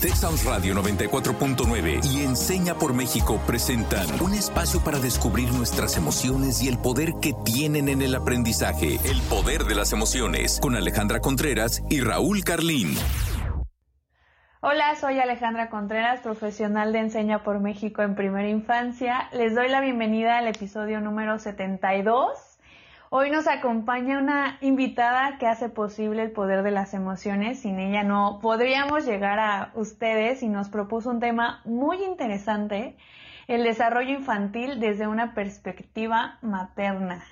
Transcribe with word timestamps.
Texas 0.00 0.44
Radio 0.46 0.74
94.9 0.76 2.02
y 2.06 2.24
Enseña 2.24 2.74
por 2.74 2.94
México 2.94 3.38
presentan 3.46 4.06
un 4.22 4.32
espacio 4.32 4.80
para 4.80 4.98
descubrir 4.98 5.52
nuestras 5.52 5.98
emociones 5.98 6.62
y 6.62 6.68
el 6.68 6.78
poder 6.78 7.12
que 7.20 7.34
tienen 7.44 7.90
en 7.90 8.00
el 8.00 8.14
aprendizaje. 8.14 8.98
El 9.04 9.20
poder 9.28 9.64
de 9.64 9.74
las 9.74 9.92
emociones 9.92 10.58
con 10.62 10.74
Alejandra 10.74 11.20
Contreras 11.20 11.82
y 11.90 12.00
Raúl 12.00 12.44
Carlín. 12.44 12.94
Hola, 14.62 14.96
soy 14.96 15.18
Alejandra 15.18 15.68
Contreras, 15.68 16.20
profesional 16.20 16.94
de 16.94 17.00
Enseña 17.00 17.42
por 17.42 17.60
México 17.60 18.00
en 18.00 18.14
primera 18.14 18.48
infancia. 18.48 19.28
Les 19.32 19.54
doy 19.54 19.68
la 19.68 19.82
bienvenida 19.82 20.38
al 20.38 20.48
episodio 20.48 21.02
número 21.02 21.38
72. 21.38 22.49
Hoy 23.12 23.28
nos 23.28 23.48
acompaña 23.48 24.20
una 24.20 24.56
invitada 24.60 25.36
que 25.38 25.48
hace 25.48 25.68
posible 25.68 26.22
el 26.22 26.30
poder 26.30 26.62
de 26.62 26.70
las 26.70 26.94
emociones. 26.94 27.58
Sin 27.58 27.80
ella 27.80 28.04
no 28.04 28.38
podríamos 28.40 29.04
llegar 29.04 29.40
a 29.40 29.72
ustedes 29.74 30.44
y 30.44 30.48
nos 30.48 30.68
propuso 30.68 31.10
un 31.10 31.18
tema 31.18 31.60
muy 31.64 32.04
interesante, 32.04 32.96
el 33.48 33.64
desarrollo 33.64 34.10
infantil 34.10 34.78
desde 34.78 35.08
una 35.08 35.34
perspectiva 35.34 36.38
materna. 36.40 37.24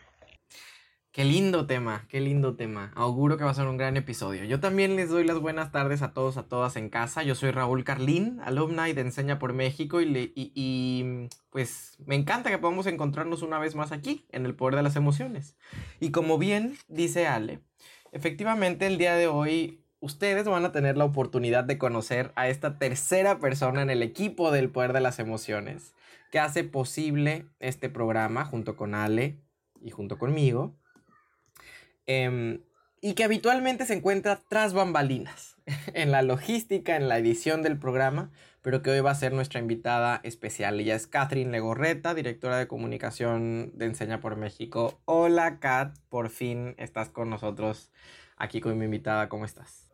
Qué 1.19 1.25
lindo 1.25 1.67
tema, 1.67 2.07
qué 2.09 2.21
lindo 2.21 2.55
tema. 2.55 2.93
Auguro 2.95 3.37
que 3.37 3.43
va 3.43 3.51
a 3.51 3.55
ser 3.55 3.67
un 3.67 3.77
gran 3.77 3.97
episodio. 3.97 4.45
Yo 4.45 4.61
también 4.61 4.95
les 4.95 5.09
doy 5.09 5.25
las 5.25 5.41
buenas 5.41 5.73
tardes 5.73 6.01
a 6.03 6.13
todos, 6.13 6.37
a 6.37 6.45
todas 6.45 6.77
en 6.77 6.91
casa. 6.91 7.25
Yo 7.25 7.35
soy 7.35 7.51
Raúl 7.51 7.83
Carlín, 7.83 8.39
alumna 8.45 8.85
de 8.85 9.01
Enseña 9.01 9.41
por 9.41 9.53
México 9.53 10.01
y, 10.01 10.33
y, 10.37 11.29
pues 11.51 11.97
me 12.07 12.15
encanta 12.15 12.51
que 12.51 12.59
podamos 12.59 12.87
encontrarnos 12.87 13.43
una 13.43 13.59
vez 13.59 13.75
más 13.75 13.91
aquí, 13.91 14.27
en 14.31 14.47
el 14.47 14.55
poder 14.55 14.77
de 14.77 14.85
las 14.85 14.95
emociones. 14.95 15.57
Y 15.99 16.13
como 16.13 16.39
bien 16.39 16.77
dice 16.87 17.27
Ale, 17.27 17.59
efectivamente 18.13 18.87
el 18.87 18.97
día 18.97 19.17
de 19.17 19.27
hoy 19.27 19.83
ustedes 19.99 20.45
van 20.45 20.67
a 20.67 20.71
tener 20.71 20.97
la 20.97 21.05
oportunidad 21.05 21.65
de 21.65 21.79
conocer 21.79 22.31
a 22.37 22.47
esta 22.47 22.79
tercera 22.79 23.41
persona 23.41 23.83
en 23.83 23.91
el 23.91 24.05
equipo 24.05 24.53
del 24.53 24.71
poder 24.71 24.93
de 24.93 25.01
las 25.01 25.19
emociones 25.19 25.95
que 26.31 26.39
hace 26.39 26.63
posible 26.63 27.49
este 27.59 27.89
programa 27.89 28.45
junto 28.45 28.77
con 28.77 28.95
Ale 28.95 29.41
y 29.83 29.91
junto 29.91 30.17
conmigo. 30.17 30.78
Em, 32.09 32.63
y 33.03 33.13
que 33.13 33.23
habitualmente 33.23 33.85
se 33.85 33.93
encuentra 33.93 34.41
tras 34.49 34.73
bambalinas, 34.73 35.59
en 35.95 36.11
la 36.11 36.23
logística, 36.23 36.97
en 36.97 37.07
la 37.07 37.19
edición 37.19 37.63
del 37.63 37.79
programa, 37.79 38.33
pero 38.63 38.83
que 38.83 38.91
hoy 38.91 39.01
va 39.01 39.11
a 39.11 39.15
ser 39.15 39.35
nuestra 39.35 39.61
invitada 39.61 40.21
especial. 40.25 40.81
Ella 40.81 40.97
es 40.97 41.07
Catherine 41.07 41.53
Legorreta, 41.53 42.15
directora 42.15 42.57
de 42.57 42.67
comunicación 42.67 43.73
de 43.75 43.85
Enseña 43.85 44.21
por 44.21 44.37
México. 44.37 44.99
Hola, 45.05 45.61
Kat, 45.61 45.97
por 46.09 46.31
fin 46.31 46.75
estás 46.79 47.11
con 47.11 47.29
nosotros 47.29 47.93
aquí 48.39 48.63
con 48.63 48.77
mi 48.79 48.87
invitada. 48.87 49.29
¿Cómo 49.29 49.45
estás? 49.45 49.93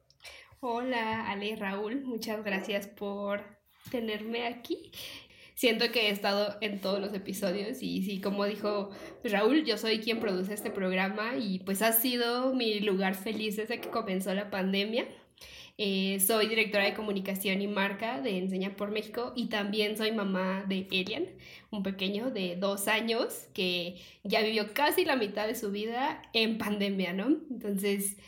Hola, 0.61 1.28
Ale 1.28 1.47
y 1.47 1.56
Raúl, 1.56 2.01
muchas 2.05 2.45
gracias 2.45 2.87
por 2.87 3.43
tenerme 3.91 4.47
aquí 4.47 4.93
siento 5.65 5.91
que 5.91 6.09
he 6.09 6.11
estado 6.11 6.59
en 6.61 6.79
todos 6.79 7.01
los 7.01 7.15
episodios 7.15 7.83
y 7.83 8.03
sí, 8.03 8.20
como 8.20 8.45
dijo 8.45 8.91
Raúl, 9.25 9.65
yo 9.65 9.79
soy 9.79 9.98
quien 10.01 10.21
produce 10.21 10.53
este 10.53 10.71
programa 10.71 11.39
y 11.39 11.61
pues 11.61 11.81
ha 11.81 11.93
sido 11.93 12.53
mi 12.53 12.81
lugar 12.81 13.15
feliz 13.15 13.56
desde 13.56 13.81
que 13.81 13.89
comenzó 13.89 14.34
la 14.34 14.51
pandemia. 14.51 15.06
Eh, 15.79 16.21
soy 16.21 16.48
directora 16.48 16.84
de 16.84 16.93
comunicación 16.93 17.62
y 17.62 17.67
marca 17.67 18.21
de 18.21 18.37
Enseña 18.37 18.77
por 18.77 18.91
México 18.91 19.33
y 19.37 19.47
también 19.47 19.97
soy 19.97 20.12
mamá 20.12 20.67
de 20.69 20.87
Elian, 20.91 21.25
un 21.71 21.83
pequeño 21.83 22.31
de 22.31 22.56
dos 22.56 22.87
años 22.87 23.49
que 23.55 23.97
ya 24.23 24.43
vivió 24.43 24.75
casi 24.75 25.06
la 25.06 25.17
mitad 25.17 25.47
de 25.47 25.55
su 25.55 25.71
vida 25.71 26.21
en 26.34 26.59
pandemia, 26.59 27.15
¿no? 27.15 27.39
Entonces, 27.51 28.19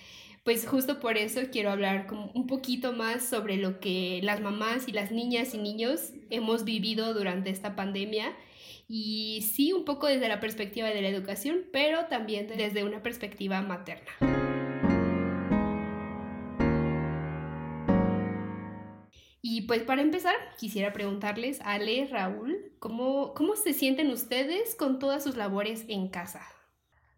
pues 0.47 0.65
justo 0.65 1.01
por 1.01 1.19
eso 1.19 1.41
quiero 1.51 1.73
hablar 1.73 2.07
como 2.07 2.31
un 2.33 2.47
poquito 2.47 2.93
más 2.93 3.29
sobre 3.29 3.57
lo 3.57 3.81
que 3.81 4.21
las 4.23 4.41
mamás 4.41 4.87
y 4.87 4.93
las 4.93 5.11
niñas 5.11 5.55
y 5.55 5.59
niños 5.59 6.13
hemos 6.31 6.63
vivido 6.63 7.15
durante 7.15 7.51
esta 7.51 7.75
pandemia 7.75 8.33
y 8.87 9.45
sí 9.53 9.73
un 9.73 9.85
poco 9.85 10.07
desde 10.07 10.29
la 10.29 10.39
perspectiva 10.39 10.87
de 10.87 11.03
la 11.03 11.09
educación, 11.09 11.65
pero 11.73 12.05
también 12.05 12.47
desde 12.47 12.85
una 12.85 13.03
perspectiva 13.03 13.61
materna. 13.61 14.13
Y 19.43 19.63
pues 19.63 19.83
para 19.83 20.01
empezar, 20.01 20.37
quisiera 20.59 20.93
preguntarles, 20.93 21.61
Ale, 21.65 22.07
Raúl, 22.07 22.71
¿cómo, 22.79 23.35
cómo 23.35 23.57
se 23.57 23.73
sienten 23.73 24.13
ustedes 24.13 24.77
con 24.77 25.01
todas 25.01 25.25
sus 25.25 25.37
labores 25.37 25.87
en 25.89 26.07
casa? 26.07 26.47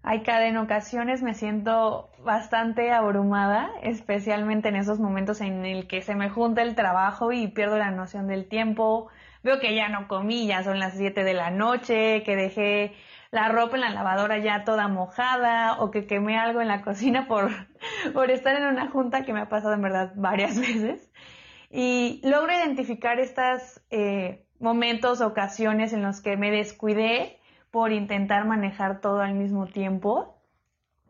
Ay, 0.02 0.22
cada 0.22 0.46
en 0.46 0.56
ocasiones 0.56 1.22
me 1.22 1.34
siento 1.34 2.10
bastante 2.24 2.92
abrumada, 2.92 3.70
especialmente 3.82 4.68
en 4.68 4.76
esos 4.76 5.00
momentos 5.00 5.40
en 5.40 5.64
el 5.66 5.86
que 5.86 6.02
se 6.02 6.14
me 6.14 6.30
junta 6.30 6.62
el 6.62 6.74
trabajo 6.74 7.32
y 7.32 7.48
pierdo 7.48 7.78
la 7.78 7.90
noción 7.90 8.26
del 8.28 8.48
tiempo. 8.48 9.08
Veo 9.42 9.60
que 9.60 9.74
ya 9.74 9.88
no 9.88 10.08
comí, 10.08 10.46
ya 10.46 10.62
son 10.62 10.78
las 10.78 10.94
7 10.94 11.24
de 11.24 11.34
la 11.34 11.50
noche, 11.50 12.22
que 12.22 12.36
dejé 12.36 12.94
la 13.30 13.48
ropa 13.48 13.76
en 13.76 13.82
la 13.82 13.90
lavadora 13.90 14.38
ya 14.38 14.64
toda 14.64 14.88
mojada 14.88 15.80
o 15.80 15.90
que 15.90 16.06
quemé 16.06 16.38
algo 16.38 16.60
en 16.60 16.68
la 16.68 16.82
cocina 16.84 17.26
por, 17.26 17.50
por 18.12 18.30
estar 18.30 18.56
en 18.56 18.66
una 18.66 18.88
junta 18.90 19.24
que 19.24 19.32
me 19.32 19.40
ha 19.40 19.48
pasado 19.48 19.74
en 19.74 19.82
verdad 19.82 20.12
varias 20.16 20.58
veces. 20.60 21.10
Y 21.70 22.20
logro 22.24 22.52
identificar 22.52 23.18
estos 23.20 23.82
eh, 23.90 24.46
momentos, 24.58 25.20
ocasiones 25.20 25.92
en 25.92 26.02
los 26.02 26.20
que 26.22 26.36
me 26.36 26.50
descuidé 26.50 27.37
por 27.70 27.92
intentar 27.92 28.44
manejar 28.46 29.00
todo 29.00 29.20
al 29.20 29.34
mismo 29.34 29.66
tiempo. 29.66 30.34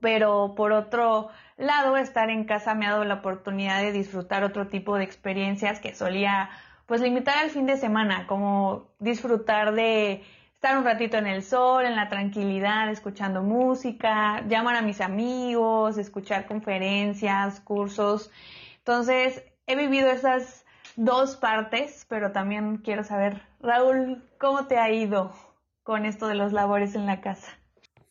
Pero 0.01 0.55
por 0.57 0.73
otro 0.73 1.29
lado, 1.57 1.97
estar 1.97 2.31
en 2.31 2.45
casa 2.45 2.75
me 2.75 2.87
ha 2.87 2.93
dado 2.93 3.05
la 3.05 3.15
oportunidad 3.15 3.81
de 3.81 3.93
disfrutar 3.93 4.45
otro 4.45 4.69
tipo 4.69 4.97
de 4.97 5.05
experiencias 5.05 5.81
que 5.81 5.95
solía 5.95 6.51
pues 6.87 7.03
limitar 7.03 7.37
al 7.39 7.51
fin 7.51 7.67
de 7.67 7.77
semana, 7.77 8.27
como 8.27 8.89
disfrutar 8.99 9.75
de 9.75 10.25
estar 10.55 10.79
un 10.79 10.85
ratito 10.85 11.19
en 11.19 11.27
el 11.27 11.43
sol, 11.43 11.85
en 11.85 11.95
la 11.95 12.09
tranquilidad, 12.09 12.91
escuchando 12.91 13.43
música, 13.43 14.43
llamar 14.49 14.77
a 14.77 14.83
mis 14.83 15.01
amigos, 15.01 15.99
escuchar 15.99 16.47
conferencias, 16.47 17.61
cursos. 17.61 18.31
Entonces, 18.79 19.45
he 19.67 19.77
vivido 19.77 20.09
esas 20.11 20.65
dos 20.97 21.37
partes, 21.37 22.07
pero 22.09 22.33
también 22.33 22.79
quiero 22.79 23.05
saber, 23.05 23.43
Raúl, 23.61 24.25
¿cómo 24.39 24.67
te 24.67 24.79
ha 24.79 24.91
ido? 24.91 25.31
Con 25.89 26.05
esto 26.05 26.29
de 26.29 26.35
los 26.35 26.53
labores 26.53 26.95
en 26.95 27.07
la 27.07 27.23
casa? 27.23 27.59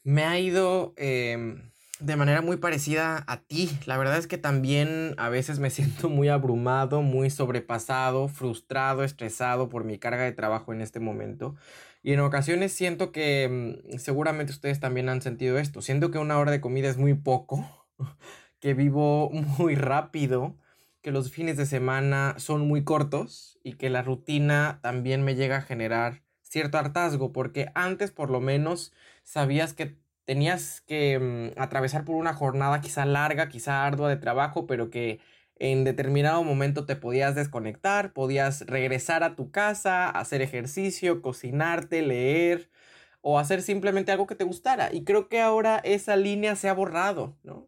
Me 0.03 0.23
ha 0.23 0.39
ido 0.39 0.95
em, 0.97 1.69
de 1.99 2.15
manera 2.15 2.41
muy 2.41 2.57
parecida 2.57 3.23
a 3.27 3.41
ti. 3.41 3.69
La 3.85 3.99
verdad 3.99 4.17
es 4.17 4.25
que 4.25 4.39
también 4.39 5.13
a 5.19 5.29
veces 5.29 5.59
me 5.59 5.69
siento 5.69 6.09
muy 6.09 6.27
abrumado, 6.27 7.03
muy 7.03 7.29
sobrepasado, 7.29 8.29
frustrado, 8.29 9.03
estresado 9.03 9.69
por 9.69 9.83
mi 9.83 9.99
carga 9.99 10.23
de 10.23 10.31
trabajo 10.31 10.73
en 10.73 10.81
este 10.81 10.99
momento. 10.99 11.55
Y 12.01 12.13
en 12.13 12.21
ocasiones 12.21 12.73
siento 12.73 13.11
que 13.11 13.43
em, 13.43 13.99
seguramente 13.99 14.53
ustedes 14.53 14.79
también 14.79 15.07
han 15.07 15.21
sentido 15.21 15.59
esto. 15.59 15.83
Siento 15.83 16.09
que 16.09 16.17
una 16.17 16.39
hora 16.39 16.49
de 16.49 16.61
comida 16.61 16.89
es 16.89 16.97
muy 16.97 17.13
poco, 17.13 17.63
que 18.59 18.73
vivo 18.73 19.29
muy 19.59 19.75
rápido, 19.75 20.57
que 21.03 21.11
los 21.11 21.29
fines 21.29 21.57
de 21.57 21.67
semana 21.67 22.33
son 22.39 22.67
muy 22.67 22.83
cortos 22.83 23.59
y 23.63 23.73
que 23.73 23.91
la 23.91 24.01
rutina 24.01 24.79
también 24.81 25.21
me 25.23 25.35
llega 25.35 25.57
a 25.57 25.61
generar 25.61 26.26
cierto 26.49 26.77
hartazgo, 26.77 27.31
porque 27.31 27.67
antes 27.75 28.11
por 28.11 28.29
lo 28.29 28.41
menos 28.41 28.93
sabías 29.23 29.73
que 29.73 29.97
tenías 30.25 30.81
que 30.81 31.53
mm, 31.55 31.59
atravesar 31.59 32.05
por 32.05 32.15
una 32.15 32.33
jornada 32.33 32.81
quizá 32.81 33.05
larga, 33.05 33.49
quizá 33.49 33.85
ardua 33.85 34.09
de 34.09 34.17
trabajo, 34.17 34.67
pero 34.67 34.89
que 34.89 35.19
en 35.59 35.83
determinado 35.83 36.43
momento 36.43 36.85
te 36.85 36.95
podías 36.95 37.35
desconectar, 37.35 38.13
podías 38.13 38.65
regresar 38.67 39.23
a 39.23 39.35
tu 39.35 39.51
casa, 39.51 40.09
hacer 40.09 40.41
ejercicio, 40.41 41.21
cocinarte, 41.21 42.01
leer 42.01 42.69
o 43.21 43.39
hacer 43.39 43.61
simplemente 43.61 44.11
algo 44.11 44.27
que 44.27 44.35
te 44.35 44.43
gustara. 44.43 44.93
Y 44.93 45.03
creo 45.03 45.29
que 45.29 45.41
ahora 45.41 45.79
esa 45.83 46.15
línea 46.15 46.55
se 46.55 46.69
ha 46.69 46.73
borrado, 46.73 47.37
¿no? 47.43 47.67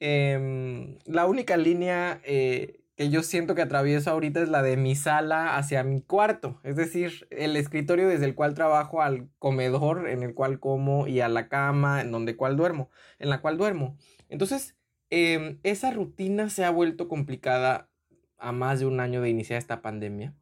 Em, 0.00 0.98
la 1.06 1.26
única 1.26 1.56
línea 1.56 2.20
eh, 2.24 2.83
que 2.96 3.10
yo 3.10 3.22
siento 3.22 3.54
que 3.54 3.62
atravieso 3.62 4.10
ahorita 4.10 4.40
es 4.40 4.48
la 4.48 4.62
de 4.62 4.76
mi 4.76 4.94
sala 4.94 5.56
hacia 5.56 5.82
mi 5.82 6.00
cuarto, 6.02 6.60
es 6.62 6.76
decir, 6.76 7.26
el 7.30 7.56
escritorio 7.56 8.08
desde 8.08 8.26
el 8.26 8.34
cual 8.34 8.54
trabajo 8.54 9.02
al 9.02 9.28
comedor 9.38 10.08
en 10.08 10.22
el 10.22 10.34
cual 10.34 10.60
como 10.60 11.06
y 11.06 11.20
a 11.20 11.28
la 11.28 11.48
cama 11.48 12.00
en 12.00 12.12
donde 12.12 12.36
cual 12.36 12.56
duermo, 12.56 12.90
en 13.18 13.30
la 13.30 13.40
cual 13.40 13.58
duermo. 13.58 13.96
Entonces, 14.28 14.76
em, 15.10 15.58
esa 15.64 15.90
rutina 15.90 16.48
se 16.50 16.64
ha 16.64 16.70
vuelto 16.70 17.08
complicada 17.08 17.90
a 18.38 18.52
más 18.52 18.80
de 18.80 18.86
un 18.86 19.00
año 19.00 19.20
de 19.20 19.30
iniciar 19.30 19.58
esta 19.58 19.82
pandemia. 19.82 20.34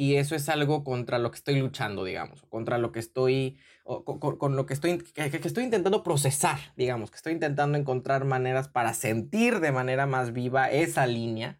Y 0.00 0.14
eso 0.14 0.36
es 0.36 0.48
algo 0.48 0.84
contra 0.84 1.18
lo 1.18 1.32
que 1.32 1.38
estoy 1.38 1.58
luchando, 1.58 2.04
digamos, 2.04 2.42
contra 2.42 2.78
lo 2.78 2.92
que 2.92 3.00
estoy, 3.00 3.58
con, 3.82 4.54
lo 4.54 4.64
que 4.64 4.72
estoy, 4.72 4.98
que 4.98 5.40
estoy 5.42 5.64
intentando 5.64 6.04
procesar, 6.04 6.60
digamos, 6.76 7.10
que 7.10 7.16
estoy 7.16 7.32
intentando 7.32 7.76
encontrar 7.76 8.24
maneras 8.24 8.68
para 8.68 8.94
sentir 8.94 9.58
de 9.58 9.72
manera 9.72 10.06
más 10.06 10.32
viva 10.32 10.70
esa 10.70 11.04
línea 11.08 11.58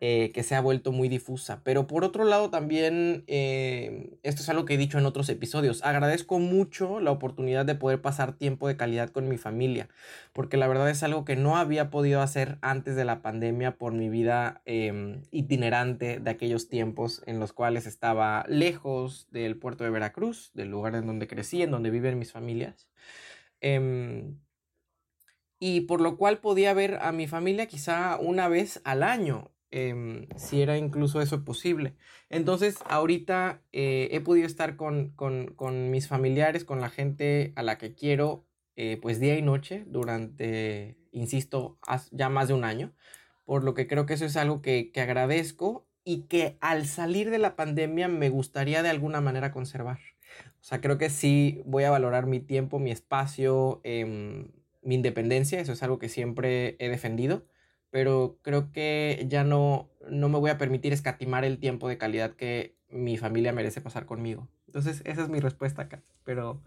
eh, 0.00 0.30
que 0.32 0.44
se 0.44 0.54
ha 0.54 0.60
vuelto 0.60 0.92
muy 0.92 1.08
difusa. 1.08 1.60
Pero 1.64 1.88
por 1.88 2.04
otro 2.04 2.24
lado 2.24 2.50
también, 2.50 3.24
eh, 3.26 4.18
esto 4.22 4.42
es 4.42 4.48
algo 4.48 4.64
que 4.64 4.74
he 4.74 4.78
dicho 4.78 4.98
en 4.98 5.06
otros 5.06 5.28
episodios, 5.28 5.82
agradezco 5.82 6.38
mucho 6.38 7.00
la 7.00 7.10
oportunidad 7.10 7.66
de 7.66 7.74
poder 7.74 8.00
pasar 8.00 8.32
tiempo 8.34 8.68
de 8.68 8.76
calidad 8.76 9.10
con 9.10 9.28
mi 9.28 9.38
familia, 9.38 9.88
porque 10.32 10.56
la 10.56 10.68
verdad 10.68 10.88
es 10.88 11.02
algo 11.02 11.24
que 11.24 11.34
no 11.34 11.56
había 11.56 11.90
podido 11.90 12.22
hacer 12.22 12.58
antes 12.60 12.94
de 12.94 13.04
la 13.04 13.22
pandemia 13.22 13.76
por 13.76 13.92
mi 13.92 14.08
vida 14.08 14.62
em, 14.66 15.22
itinerante 15.32 16.20
de 16.20 16.30
aquellos 16.30 16.68
tiempos 16.68 17.22
en 17.26 17.40
los 17.40 17.52
cuales 17.52 17.86
estaba 17.86 18.44
lejos 18.48 19.28
del 19.32 19.58
puerto 19.58 19.84
de 19.84 19.90
Veracruz, 19.90 20.52
del 20.54 20.70
lugar 20.70 20.94
en 20.94 21.06
donde 21.06 21.26
crecí, 21.26 21.62
en 21.62 21.70
donde 21.72 21.90
viven 21.90 22.18
mis 22.18 22.32
familias. 22.32 22.88
Em, 23.60 24.38
y 25.58 25.82
por 25.82 26.00
lo 26.00 26.16
cual 26.16 26.38
podía 26.38 26.72
ver 26.72 26.98
a 27.02 27.12
mi 27.12 27.26
familia 27.26 27.66
quizá 27.66 28.16
una 28.18 28.48
vez 28.48 28.80
al 28.84 29.02
año. 29.02 29.50
Em, 29.70 30.26
si 30.36 30.62
era 30.62 30.78
incluso 30.78 31.20
eso 31.20 31.44
posible. 31.44 31.94
Entonces, 32.30 32.78
ahorita 32.88 33.62
eh, 33.72 34.08
he 34.12 34.20
podido 34.20 34.46
estar 34.46 34.76
con, 34.76 35.14
mis 35.90 36.08
familiares, 36.08 36.64
con 36.64 36.80
la 36.80 36.88
gente 36.88 37.52
a 37.54 37.62
la 37.62 37.76
que 37.76 37.94
quiero, 37.94 38.46
eh, 38.76 38.98
pues 39.02 39.20
día 39.20 39.36
y 39.36 39.42
noche 39.42 39.84
durante, 39.86 40.96
insisto, 41.12 41.78
ya 42.12 42.28
más 42.30 42.48
de 42.48 42.54
un 42.54 42.64
año, 42.64 42.94
por 43.44 43.64
lo 43.64 43.74
que 43.74 43.86
creo 43.86 44.06
que 44.06 44.14
eso 44.14 44.24
es 44.24 44.36
algo 44.36 44.62
que, 44.62 44.90
agradezco 44.96 45.86
y 46.04 46.22
que 46.22 46.56
al 46.60 46.86
salir 46.86 47.30
de 47.30 47.38
la 47.38 47.54
pandemia 47.56 48.08
me 48.08 48.30
gustaría 48.30 48.82
de 48.82 48.88
alguna 48.90 49.20
manera 49.20 49.52
conservar. 49.52 49.98
O 50.60 50.64
sea, 50.64 50.80
creo 50.80 50.98
que 50.98 51.10
sí 51.10 51.62
voy 51.66 51.84
a 51.84 51.90
valorar 51.90 52.26
mi 52.26 52.40
tiempo, 52.40 52.78
mi 52.78 52.90
espacio, 52.90 53.80
em, 53.84 54.48
mi 54.82 54.94
independencia, 54.94 55.60
eso 55.60 55.72
es 55.72 55.82
algo 55.82 55.98
que 55.98 56.08
siempre 56.08 56.76
he 56.78 56.88
defendido 56.88 57.44
pero 57.90 58.38
creo 58.42 58.72
que 58.72 59.24
ya 59.28 59.44
no, 59.44 59.88
no 60.10 60.28
me 60.28 60.38
voy 60.38 60.50
a 60.50 60.58
permitir 60.58 60.92
escatimar 60.92 61.44
el 61.44 61.58
tiempo 61.58 61.88
de 61.88 61.98
calidad 61.98 62.34
que 62.34 62.76
mi 62.90 63.16
familia 63.16 63.52
merece 63.52 63.80
pasar 63.80 64.06
conmigo. 64.06 64.48
Entonces, 64.66 65.02
esa 65.04 65.22
es 65.22 65.28
mi 65.28 65.40
respuesta 65.40 65.82
acá, 65.82 66.02
pero 66.24 66.62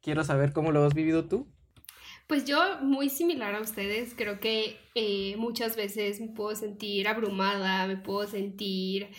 quiero 0.00 0.24
saber 0.24 0.52
cómo 0.52 0.72
lo 0.72 0.84
has 0.84 0.94
vivido 0.94 1.26
tú. 1.26 1.46
Pues 2.26 2.44
yo, 2.44 2.58
muy 2.82 3.08
similar 3.08 3.54
a 3.54 3.60
ustedes, 3.60 4.14
creo 4.16 4.40
que 4.40 4.78
eh, 4.96 5.36
muchas 5.38 5.76
veces 5.76 6.20
me 6.20 6.26
puedo 6.26 6.56
sentir 6.56 7.06
abrumada, 7.06 7.86
me 7.86 7.96
puedo 7.96 8.26
sentir 8.26 9.10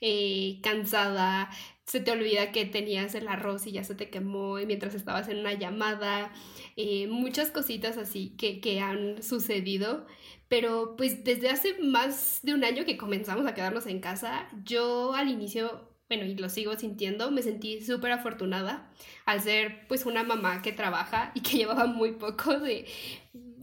eh, 0.00 0.60
cansada, 0.62 1.50
se 1.84 2.00
te 2.00 2.10
olvida 2.10 2.52
que 2.52 2.64
tenías 2.64 3.14
el 3.14 3.28
arroz 3.28 3.66
y 3.66 3.72
ya 3.72 3.84
se 3.84 3.94
te 3.94 4.08
quemó 4.08 4.54
mientras 4.66 4.94
estabas 4.94 5.28
en 5.28 5.40
una 5.40 5.52
llamada, 5.52 6.32
eh, 6.76 7.06
muchas 7.06 7.50
cositas 7.50 7.98
así 7.98 8.30
que, 8.38 8.60
que 8.60 8.80
han 8.80 9.22
sucedido 9.22 10.06
pero 10.54 10.94
pues 10.96 11.24
desde 11.24 11.50
hace 11.50 11.80
más 11.82 12.38
de 12.44 12.54
un 12.54 12.62
año 12.62 12.84
que 12.84 12.96
comenzamos 12.96 13.44
a 13.44 13.54
quedarnos 13.54 13.88
en 13.88 13.98
casa, 13.98 14.48
yo 14.62 15.12
al 15.12 15.28
inicio, 15.28 15.90
bueno, 16.08 16.24
y 16.26 16.36
lo 16.36 16.48
sigo 16.48 16.76
sintiendo, 16.76 17.32
me 17.32 17.42
sentí 17.42 17.80
súper 17.84 18.12
afortunada 18.12 18.88
al 19.26 19.40
ser 19.40 19.88
pues 19.88 20.06
una 20.06 20.22
mamá 20.22 20.62
que 20.62 20.70
trabaja 20.70 21.32
y 21.34 21.40
que 21.40 21.56
llevaba 21.56 21.86
muy 21.86 22.12
poco 22.12 22.56
de 22.60 22.86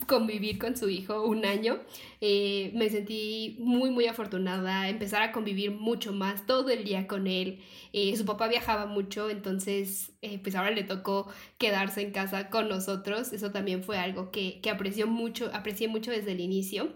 convivir 0.06 0.58
con 0.58 0.76
su 0.76 0.88
hijo 0.88 1.22
un 1.22 1.44
año. 1.44 1.80
Eh, 2.20 2.70
me 2.74 2.88
sentí 2.90 3.56
muy, 3.60 3.90
muy 3.90 4.06
afortunada, 4.06 4.88
empezar 4.88 5.22
a 5.22 5.32
convivir 5.32 5.70
mucho 5.72 6.12
más 6.12 6.46
todo 6.46 6.70
el 6.70 6.84
día 6.84 7.06
con 7.06 7.26
él. 7.26 7.60
Eh, 7.92 8.16
su 8.16 8.24
papá 8.24 8.48
viajaba 8.48 8.86
mucho, 8.86 9.30
entonces 9.30 10.12
eh, 10.22 10.38
pues 10.38 10.54
ahora 10.54 10.70
le 10.70 10.84
tocó 10.84 11.28
quedarse 11.58 12.02
en 12.02 12.12
casa 12.12 12.50
con 12.50 12.68
nosotros. 12.68 13.32
Eso 13.32 13.50
también 13.50 13.82
fue 13.82 13.98
algo 13.98 14.30
que, 14.30 14.60
que 14.60 14.70
apreció 14.70 15.06
mucho, 15.06 15.50
aprecié 15.54 15.88
mucho 15.88 16.10
desde 16.10 16.32
el 16.32 16.40
inicio. 16.40 16.92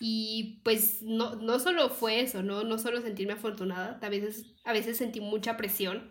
Y 0.00 0.60
pues 0.62 1.02
no, 1.02 1.34
no 1.36 1.58
solo 1.58 1.90
fue 1.90 2.20
eso, 2.20 2.42
¿no? 2.42 2.62
No 2.64 2.78
solo 2.78 3.00
sentirme 3.00 3.32
afortunada, 3.34 3.98
a 4.00 4.08
veces, 4.08 4.46
a 4.64 4.72
veces 4.72 4.96
sentí 4.96 5.20
mucha 5.20 5.56
presión 5.56 6.10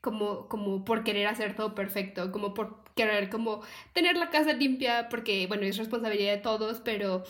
como, 0.00 0.48
como 0.48 0.84
por 0.84 1.04
querer 1.04 1.26
hacer 1.26 1.56
todo 1.56 1.74
perfecto, 1.74 2.32
como 2.32 2.54
por 2.54 2.82
querer 2.98 3.30
como 3.30 3.62
tener 3.92 4.16
la 4.16 4.28
casa 4.30 4.52
limpia, 4.52 5.08
porque 5.08 5.46
bueno, 5.46 5.62
es 5.62 5.76
responsabilidad 5.76 6.32
de 6.32 6.38
todos, 6.38 6.80
pero 6.80 7.22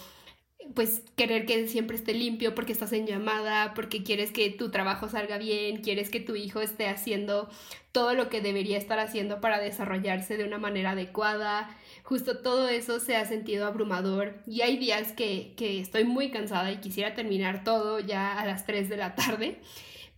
pues 0.75 1.03
querer 1.17 1.47
que 1.47 1.69
siempre 1.69 1.97
esté 1.97 2.15
limpio 2.15 2.55
porque 2.55 2.73
estás 2.73 2.93
en 2.93 3.07
llamada, 3.07 3.75
porque 3.75 4.03
quieres 4.03 4.33
que 4.33 4.51
tu 4.51 4.71
trabajo 4.71 5.09
salga 5.09 5.39
bien, 5.39 5.83
quieres 5.83 6.11
que 6.11 6.21
tu 6.21 6.37
hijo 6.37 6.61
esté 6.61 6.89
haciendo 6.89 7.49
todo 7.93 8.15
lo 8.15 8.29
que 8.29 8.41
debería 8.41 8.79
estar 8.79 8.99
haciendo 8.99 9.41
para 9.41 9.61
desarrollarse 9.61 10.37
de 10.37 10.45
una 10.45 10.59
manera 10.59 10.93
adecuada. 10.93 11.77
Justo 12.03 12.39
todo 12.39 12.69
eso 12.69 12.99
se 13.01 13.17
ha 13.17 13.25
sentido 13.27 13.67
abrumador 13.67 14.43
y 14.47 14.63
hay 14.63 14.79
días 14.79 15.13
que, 15.13 15.55
que 15.57 15.81
estoy 15.81 16.05
muy 16.05 16.31
cansada 16.31 16.73
y 16.73 16.79
quisiera 16.79 17.15
terminar 17.15 17.65
todo 17.65 18.01
ya 18.01 18.39
a 18.39 18.47
las 18.47 18.67
3 18.67 18.89
de 18.89 18.97
la 18.97 19.15
tarde 19.15 19.61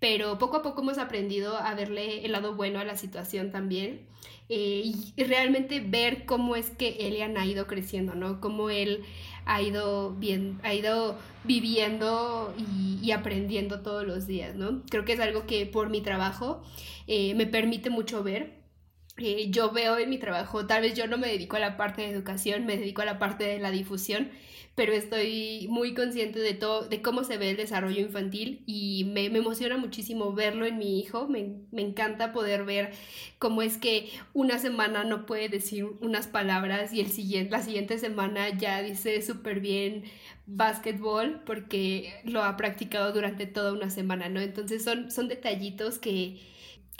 pero 0.00 0.38
poco 0.38 0.56
a 0.56 0.62
poco 0.62 0.80
hemos 0.80 0.96
aprendido 0.96 1.58
a 1.58 1.74
verle 1.74 2.24
el 2.24 2.32
lado 2.32 2.54
bueno 2.54 2.80
a 2.80 2.84
la 2.84 2.96
situación 2.96 3.52
también 3.52 4.00
eh, 4.52 4.92
y 5.16 5.22
realmente 5.22 5.78
ver 5.78 6.26
cómo 6.26 6.56
es 6.56 6.70
que 6.70 6.96
Elian 7.06 7.38
ha 7.38 7.46
ido 7.46 7.68
creciendo, 7.68 8.16
¿no? 8.16 8.40
Cómo 8.40 8.68
él 8.68 9.04
ha 9.46 9.62
ido, 9.62 10.10
bien, 10.16 10.58
ha 10.64 10.74
ido 10.74 11.16
viviendo 11.44 12.52
y, 12.58 13.12
aprendiendo 13.12 13.80
todos 13.80 14.04
los 14.04 14.26
días, 14.26 14.56
¿no? 14.56 14.82
Creo 14.90 15.04
que 15.04 15.12
es 15.12 15.20
algo 15.20 15.46
que 15.46 15.66
por 15.66 15.88
mi 15.88 16.00
trabajo 16.00 16.62
eh, 17.06 17.34
me 17.34 17.46
permite 17.46 17.90
mucho 17.90 18.24
ver. 18.24 18.59
Eh, 19.20 19.50
yo 19.50 19.70
veo 19.70 19.98
en 19.98 20.08
mi 20.08 20.18
trabajo, 20.18 20.66
tal 20.66 20.80
vez 20.82 20.94
yo 20.94 21.06
no 21.06 21.18
me 21.18 21.28
dedico 21.28 21.56
a 21.56 21.60
la 21.60 21.76
parte 21.76 22.00
de 22.02 22.08
educación, 22.08 22.64
me 22.64 22.78
dedico 22.78 23.02
a 23.02 23.04
la 23.04 23.18
parte 23.18 23.44
de 23.44 23.58
la 23.58 23.70
difusión, 23.70 24.30
pero 24.74 24.94
estoy 24.94 25.66
muy 25.68 25.92
consciente 25.92 26.38
de 26.38 26.54
todo, 26.54 26.88
de 26.88 27.02
cómo 27.02 27.22
se 27.22 27.36
ve 27.36 27.50
el 27.50 27.58
desarrollo 27.58 28.00
infantil 28.00 28.62
y 28.64 29.04
me, 29.12 29.26
emociona 29.26 29.76
muchísimo 29.76 30.32
verlo 30.32 30.64
en 30.64 30.78
mi 30.78 30.98
hijo. 30.98 31.28
Me, 31.28 31.52
encanta 31.72 32.32
poder 32.32 32.64
ver 32.64 32.92
cómo 33.38 33.60
es 33.60 33.76
que 33.76 34.08
una 34.32 34.58
semana 34.58 35.04
no 35.04 35.26
puede 35.26 35.50
decir 35.50 35.84
unas 36.00 36.26
palabras 36.26 36.94
y 36.94 37.00
el 37.00 37.10
siguiente, 37.10 37.50
la 37.50 37.62
siguiente 37.62 37.98
semana 37.98 38.56
ya 38.56 38.80
dice 38.80 39.20
súper 39.20 39.60
bien 39.60 40.04
básquetbol 40.46 41.42
porque 41.44 42.14
lo 42.24 42.42
ha 42.42 42.56
practicado 42.56 43.12
durante 43.12 43.46
toda 43.46 43.72
una 43.74 43.90
semana, 43.90 44.30
¿no? 44.30 44.40
Entonces 44.40 44.82
son, 44.82 45.10
son 45.10 45.28
detallitos 45.28 45.98
que, 45.98 46.40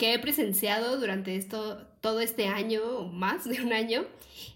que 0.01 0.15
he 0.15 0.19
presenciado 0.19 0.99
durante 0.99 1.35
esto, 1.35 1.77
todo 2.01 2.21
este 2.21 2.47
año 2.47 3.03
más 3.13 3.47
de 3.47 3.61
un 3.61 3.71
año 3.71 4.03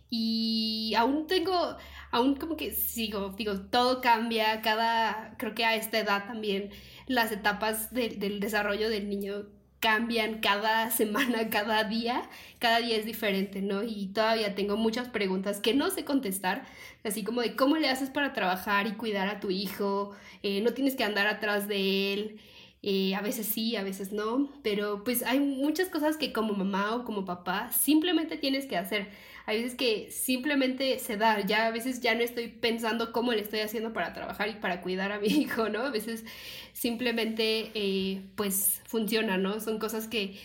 y 0.10 0.96
aún 0.98 1.28
tengo 1.28 1.78
aún 2.10 2.34
como 2.34 2.58
que 2.58 2.72
sigo, 2.72 3.30
digo, 3.38 3.60
todo 3.62 4.02
cambia, 4.02 4.64
cada, 4.64 5.36
creo 5.38 5.54
que 5.54 5.64
a 5.64 5.76
esta 5.76 6.00
edad 6.00 6.26
también 6.26 6.72
las 7.06 7.32
etapas 7.32 7.94
del 7.94 8.40
desarrollo 8.40 8.90
del 8.90 9.08
niño 9.08 9.46
cambian 9.80 10.40
cada 10.40 10.90
semana, 11.02 11.52
cada 11.52 11.84
día, 11.84 12.28
cada 12.58 12.80
día 12.80 12.98
es 12.98 13.06
diferente, 13.06 13.62
¿no? 13.62 13.84
Y 13.84 14.08
todavía 14.16 14.56
tengo 14.56 14.78
muchas 14.78 15.10
preguntas 15.10 15.60
que 15.60 15.76
no 15.76 15.92
sé 15.92 16.06
contestar, 16.06 16.66
así 17.04 17.24
como 17.24 17.42
de 17.42 17.56
cómo 17.56 17.78
le 17.78 17.90
haces 17.90 18.10
para 18.10 18.34
trabajar 18.34 18.88
y 18.88 18.94
cuidar 18.94 19.28
a 19.28 19.40
tu 19.40 19.52
hijo, 19.52 20.16
eh, 20.42 20.62
no 20.62 20.74
tienes 20.74 20.96
que 20.96 21.04
andar 21.04 21.28
atrás 21.28 21.68
de 21.68 22.14
él. 22.14 22.40
Eh, 22.88 23.16
a 23.16 23.22
veces 23.22 23.48
sí, 23.48 23.76
a 23.76 23.84
veces 23.84 24.12
no, 24.12 24.50
pero 24.62 25.04
pues 25.04 25.24
hay 25.24 25.40
muchas 25.40 25.90
cosas 25.90 26.18
que 26.18 26.32
como 26.32 26.54
mamá 26.54 26.96
o 26.96 27.04
como 27.04 27.26
papá 27.26 27.72
simplemente 27.72 28.38
tienes 28.38 28.68
que 28.68 28.78
hacer 28.78 29.10
hay 29.46 29.62
veces 29.62 29.78
que 29.78 30.10
simplemente 30.12 30.98
se 31.00 31.18
da, 31.18 31.40
ya 31.46 31.68
a 31.68 31.72
veces 31.72 32.02
ya 32.02 32.16
no 32.16 32.22
estoy 32.22 32.48
pensando 32.48 33.12
cómo 33.12 33.32
le 33.32 33.42
estoy 33.42 33.60
haciendo 33.60 33.94
para 33.94 34.14
trabajar 34.14 34.50
y 34.50 34.54
para 34.56 34.82
cuidar 34.82 35.12
a 35.12 35.20
mi 35.20 35.28
hijo, 35.30 35.70
¿no? 35.70 35.82
A 35.82 35.92
veces 35.92 36.26
simplemente 36.74 37.72
eh, 37.76 38.24
pues 38.36 38.82
funciona, 38.86 39.38
¿no? 39.38 39.60
Son 39.60 39.78
cosas 39.80 40.08
que, 40.08 40.40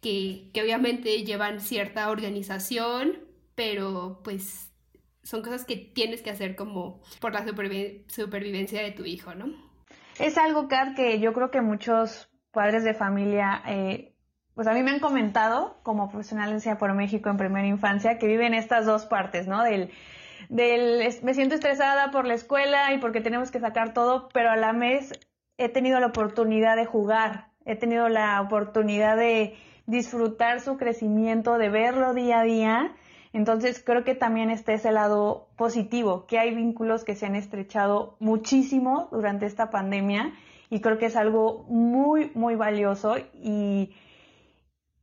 que, 0.00 0.50
que 0.54 0.62
obviamente 0.62 1.24
llevan 1.24 1.60
cierta 1.60 2.10
organización, 2.10 3.18
pero 3.54 4.20
pues 4.24 4.70
son 5.22 5.42
cosas 5.42 5.64
que 5.64 5.76
tienes 5.76 6.22
que 6.22 6.30
hacer 6.30 6.56
como 6.56 7.02
por 7.20 7.32
la 7.34 7.44
supervivencia 8.08 8.82
de 8.82 8.92
tu 8.92 9.04
hijo, 9.04 9.34
¿no? 9.34 9.65
Es 10.18 10.38
algo, 10.38 10.68
Kat, 10.68 10.94
que 10.94 11.20
yo 11.20 11.32
creo 11.32 11.50
que 11.50 11.60
muchos 11.60 12.30
padres 12.50 12.84
de 12.84 12.94
familia 12.94 13.62
eh, 13.66 14.16
pues 14.56 14.66
a 14.66 14.72
mí 14.72 14.82
me 14.82 14.90
han 14.90 15.00
comentado 15.00 15.78
como 15.82 16.08
profesional 16.08 16.50
en 16.50 16.78
por 16.78 16.94
México 16.94 17.28
en 17.28 17.36
primera 17.36 17.66
infancia 17.66 18.16
que 18.16 18.26
viven 18.26 18.54
estas 18.54 18.86
dos 18.86 19.04
partes, 19.04 19.46
¿no? 19.46 19.62
Del, 19.62 19.90
del 20.48 21.14
me 21.22 21.34
siento 21.34 21.54
estresada 21.54 22.10
por 22.10 22.26
la 22.26 22.32
escuela 22.32 22.90
y 22.94 22.98
porque 22.98 23.20
tenemos 23.20 23.50
que 23.50 23.60
sacar 23.60 23.92
todo, 23.92 24.30
pero 24.32 24.50
a 24.50 24.56
la 24.56 24.72
vez 24.72 25.12
he 25.58 25.68
tenido 25.68 26.00
la 26.00 26.06
oportunidad 26.06 26.74
de 26.76 26.86
jugar, 26.86 27.48
he 27.66 27.76
tenido 27.76 28.08
la 28.08 28.40
oportunidad 28.40 29.18
de 29.18 29.58
disfrutar 29.84 30.60
su 30.60 30.78
crecimiento, 30.78 31.58
de 31.58 31.68
verlo 31.68 32.14
día 32.14 32.40
a 32.40 32.44
día. 32.44 32.96
Entonces 33.36 33.82
creo 33.84 34.02
que 34.02 34.14
también 34.14 34.48
está 34.48 34.72
ese 34.72 34.90
lado 34.92 35.48
positivo, 35.56 36.24
que 36.26 36.38
hay 36.38 36.54
vínculos 36.54 37.04
que 37.04 37.14
se 37.14 37.26
han 37.26 37.36
estrechado 37.36 38.16
muchísimo 38.18 39.08
durante 39.12 39.44
esta 39.44 39.68
pandemia 39.68 40.32
y 40.70 40.80
creo 40.80 40.96
que 40.96 41.04
es 41.04 41.16
algo 41.16 41.66
muy, 41.68 42.30
muy 42.34 42.54
valioso 42.54 43.16
y 43.34 43.94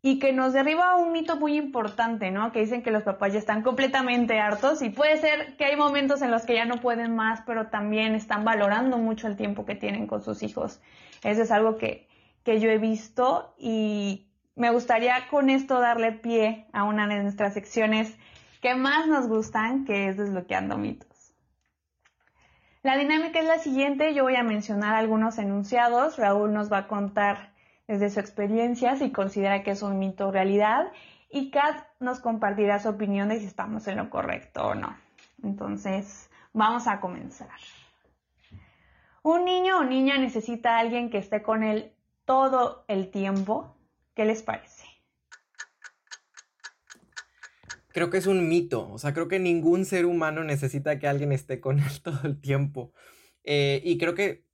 y 0.05 0.19
que 0.19 0.33
nos 0.33 0.51
derriba 0.51 0.95
un 0.95 1.13
mito 1.13 1.37
muy 1.37 1.55
importante, 1.55 2.29
¿no? 2.29 2.51
Que 2.51 2.59
dicen 2.59 2.81
que 2.81 2.91
los 2.91 3.03
papás 3.03 3.31
ya 3.31 3.39
están 3.39 3.61
completamente 3.61 4.37
hartos 4.39 4.81
y 4.81 4.89
puede 4.89 5.15
ser 5.17 5.55
que 5.55 5.63
hay 5.63 5.77
momentos 5.77 6.21
en 6.21 6.29
los 6.29 6.43
que 6.43 6.55
ya 6.55 6.65
no 6.65 6.81
pueden 6.81 7.15
más, 7.15 7.41
pero 7.45 7.67
también 7.67 8.15
están 8.15 8.43
valorando 8.43 8.97
mucho 8.97 9.27
el 9.27 9.37
tiempo 9.37 9.63
que 9.65 9.75
tienen 9.75 10.07
con 10.07 10.21
sus 10.21 10.43
hijos. 10.43 10.81
Eso 11.23 11.43
es 11.43 11.51
algo 11.51 11.77
que, 11.77 12.09
que 12.43 12.59
yo 12.59 12.69
he 12.69 12.79
visto 12.79 13.53
y 13.57 14.32
me 14.55 14.71
gustaría 14.71 15.27
con 15.29 15.49
esto 15.49 15.79
darle 15.79 16.11
pie 16.11 16.67
a 16.73 16.83
una 16.83 17.07
de 17.07 17.21
nuestras 17.21 17.53
secciones 17.53 18.15
que 18.61 18.75
más 18.75 19.07
nos 19.07 19.27
gustan, 19.27 19.85
que 19.85 20.07
es 20.07 20.17
desbloqueando 20.17 20.77
mitos. 20.77 21.33
La 22.81 22.97
dinámica 22.97 23.39
es 23.39 23.45
la 23.45 23.59
siguiente, 23.59 24.13
yo 24.13 24.23
voy 24.23 24.35
a 24.35 24.43
mencionar 24.43 24.95
algunos 24.95 25.37
enunciados, 25.37 26.17
Raúl 26.17 26.53
nos 26.53 26.71
va 26.71 26.79
a 26.79 26.87
contar 26.87 27.53
desde 27.87 28.09
su 28.09 28.19
experiencia 28.19 28.95
si 28.95 29.11
considera 29.11 29.63
que 29.63 29.71
es 29.71 29.81
un 29.81 29.99
mito 29.99 30.27
o 30.27 30.31
realidad 30.31 30.91
y 31.29 31.49
Kat 31.49 31.85
nos 31.99 32.19
compartirá 32.19 32.79
su 32.79 32.89
opinión 32.89 33.29
de 33.29 33.39
si 33.39 33.45
estamos 33.45 33.87
en 33.87 33.97
lo 33.97 34.09
correcto 34.09 34.67
o 34.67 34.75
no. 34.75 34.95
Entonces, 35.43 36.29
vamos 36.53 36.87
a 36.87 36.99
comenzar. 36.99 37.49
Un 39.23 39.45
niño 39.45 39.79
o 39.79 39.83
niña 39.83 40.17
necesita 40.17 40.75
a 40.75 40.79
alguien 40.79 41.09
que 41.09 41.17
esté 41.17 41.41
con 41.41 41.63
él 41.63 41.91
todo 42.25 42.85
el 42.87 43.09
tiempo. 43.09 43.72
¿Qué 44.15 44.25
les 44.25 44.43
parece? 44.43 44.85
Creo 47.89 48.09
que 48.09 48.17
es 48.17 48.27
un 48.27 48.49
mito, 48.49 48.89
o 48.89 48.97
sea, 48.97 49.13
creo 49.13 49.27
que 49.27 49.39
ningún 49.39 49.85
ser 49.85 50.05
humano 50.05 50.43
necesita 50.43 50.97
que 50.97 51.07
alguien 51.07 51.31
esté 51.31 51.59
con 51.59 51.79
él 51.79 52.01
todo 52.03 52.21
el 52.23 52.39
tiempo. 52.39 52.93
Eh, 53.43 53.81
y 53.83 53.97
creo 53.97 54.15
que 54.15 54.45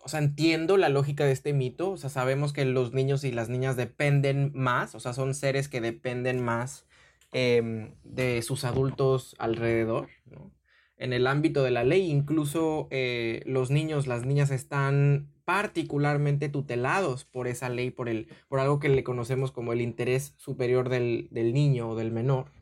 o 0.00 0.08
sea, 0.08 0.20
entiendo 0.20 0.78
la 0.78 0.88
lógica 0.88 1.26
de 1.26 1.32
este 1.32 1.52
mito, 1.52 1.90
o 1.90 1.96
sea, 1.98 2.08
sabemos 2.08 2.54
que 2.54 2.64
los 2.64 2.94
niños 2.94 3.24
y 3.24 3.32
las 3.32 3.50
niñas 3.50 3.76
dependen 3.76 4.52
más, 4.54 4.94
o 4.94 5.00
sea, 5.00 5.12
son 5.12 5.34
seres 5.34 5.68
que 5.68 5.82
dependen 5.82 6.42
más 6.42 6.86
em, 7.32 7.94
de 8.04 8.40
sus 8.40 8.64
adultos 8.64 9.36
alrededor, 9.38 10.08
¿no? 10.24 10.50
En 10.96 11.12
el 11.12 11.26
ámbito 11.26 11.62
de 11.62 11.72
la 11.72 11.84
ley, 11.84 12.10
incluso 12.10 12.88
eh, 12.90 13.42
los 13.44 13.70
niños, 13.70 14.06
las 14.06 14.24
niñas 14.24 14.50
están 14.50 15.30
particularmente 15.48 16.50
tutelados 16.50 17.24
por 17.24 17.48
esa 17.48 17.70
ley, 17.70 17.90
por, 17.90 18.10
el, 18.10 18.28
por 18.48 18.60
algo 18.60 18.78
que 18.80 18.90
le 18.90 19.02
conocemos 19.02 19.50
como 19.50 19.72
el 19.72 19.80
interés 19.80 20.34
superior 20.36 20.90
del, 20.90 21.30
niño 21.32 21.88
o 21.88 21.96
del 21.96 22.12
menor. 22.12 22.52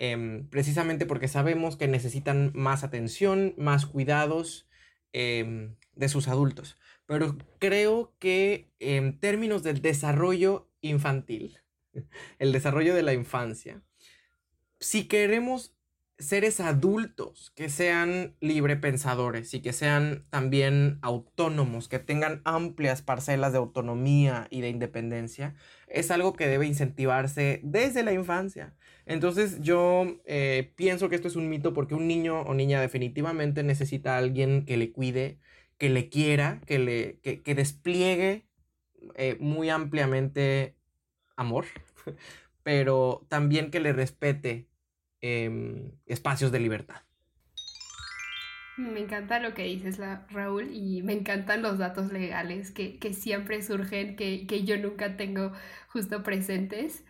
Em, 0.00 0.48
precisamente 0.48 1.06
porque 1.06 1.28
sabemos 1.28 1.76
que 1.76 1.86
necesitan 1.86 2.50
más 2.56 2.82
atención, 2.82 3.54
más 3.56 3.86
cuidados, 3.86 4.68
em, 5.12 5.76
de 5.94 6.08
sus 6.08 6.26
adultos. 6.26 6.76
Pero 7.06 7.38
creo 7.60 8.16
que 8.18 8.72
en 8.80 9.20
términos 9.20 9.62
del 9.62 9.80
desarrollo 9.80 10.72
infantil, 10.80 11.60
el 12.40 12.50
desarrollo 12.50 12.96
de 12.96 13.02
la 13.02 13.14
infancia, 13.14 13.80
si 14.80 15.06
queremos 15.06 15.77
seres 16.18 16.58
adultos 16.58 17.52
que 17.54 17.68
sean 17.68 18.34
libre 18.40 18.76
pensadores 18.76 19.54
y 19.54 19.60
que 19.60 19.72
sean 19.72 20.26
también 20.30 20.98
autónomos, 21.00 21.88
que 21.88 22.00
tengan 22.00 22.42
amplias 22.44 23.02
parcelas 23.02 23.52
de 23.52 23.58
autonomía 23.58 24.48
y 24.50 24.60
de 24.60 24.68
independencia, 24.68 25.54
es 25.86 26.10
algo 26.10 26.34
que 26.34 26.48
debe 26.48 26.66
incentivarse 26.66 27.60
desde 27.62 28.02
la 28.02 28.12
infancia. 28.12 28.74
Entonces 29.06 29.60
yo 29.60 30.20
eh, 30.26 30.72
pienso 30.76 31.08
que 31.08 31.14
esto 31.16 31.28
es 31.28 31.36
un 31.36 31.48
mito 31.48 31.72
porque 31.72 31.94
un 31.94 32.08
niño 32.08 32.42
o 32.42 32.52
niña 32.52 32.80
definitivamente 32.80 33.62
necesita 33.62 34.14
a 34.14 34.18
alguien 34.18 34.64
que 34.66 34.76
le 34.76 34.92
cuide, 34.92 35.38
que 35.78 35.88
le 35.88 36.08
quiera, 36.08 36.60
que, 36.66 36.78
le, 36.80 37.20
que, 37.20 37.54
despliegue 37.54 38.48
eh, 39.14 39.36
muy 39.38 39.70
ampliamente 39.70 40.76
amor, 41.36 41.66
pero 42.64 43.24
también 43.28 43.70
que 43.70 43.80
le 43.80 43.92
respete 43.92 44.67
em, 45.20 45.92
espacios 46.06 46.52
de 46.52 46.60
libertad. 46.60 47.02
Me 48.78 49.00
encanta 49.00 49.40
lo 49.40 49.54
que 49.54 49.64
dices, 49.64 49.98
Raúl, 50.30 50.70
y 50.72 51.02
me 51.02 51.12
encantan 51.12 51.62
los 51.62 51.78
datos 51.78 52.12
legales 52.12 52.70
que, 52.70 53.12
siempre 53.12 53.60
surgen, 53.60 54.14
que, 54.14 54.64
yo 54.64 54.78
nunca 54.78 55.16
tengo 55.16 55.52
justo 55.88 56.22
presentes, 56.22 57.04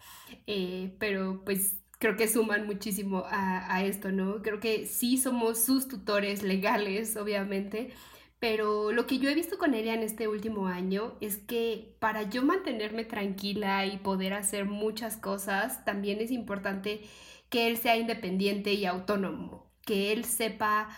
eh, 0.46 0.94
pero 0.98 1.42
pues 1.44 1.82
creo 1.98 2.16
que 2.16 2.26
suman 2.26 2.66
muchísimo 2.66 3.24
a, 3.28 3.84
esto, 3.84 4.10
¿no? 4.12 4.40
Creo 4.42 4.60
que 4.60 4.86
sí 4.86 5.18
somos 5.18 5.62
sus 5.62 5.88
tutores 5.88 6.42
legales, 6.42 7.16
obviamente, 7.18 7.90
pero 8.38 8.92
lo 8.92 9.06
que 9.06 9.18
yo 9.18 9.28
he 9.28 9.34
visto 9.34 9.58
con 9.58 9.74
ella 9.74 9.94
en 9.94 10.02
este 10.02 10.28
último 10.28 10.68
año 10.68 11.16
es 11.20 11.36
que 11.36 11.96
para 11.98 12.22
yo 12.22 12.42
mantenerme 12.42 13.04
tranquila 13.04 13.84
y 13.84 13.98
poder 13.98 14.32
hacer 14.32 14.64
muchas 14.64 15.16
cosas, 15.16 15.84
también 15.84 16.20
es 16.20 16.30
importante 16.30 17.02
que 17.50 17.68
él 17.68 17.76
sea 17.78 17.96
independiente 17.96 18.72
y 18.74 18.86
autónomo, 18.86 19.70
que 19.86 20.12
él 20.12 20.24
sepa 20.24 20.88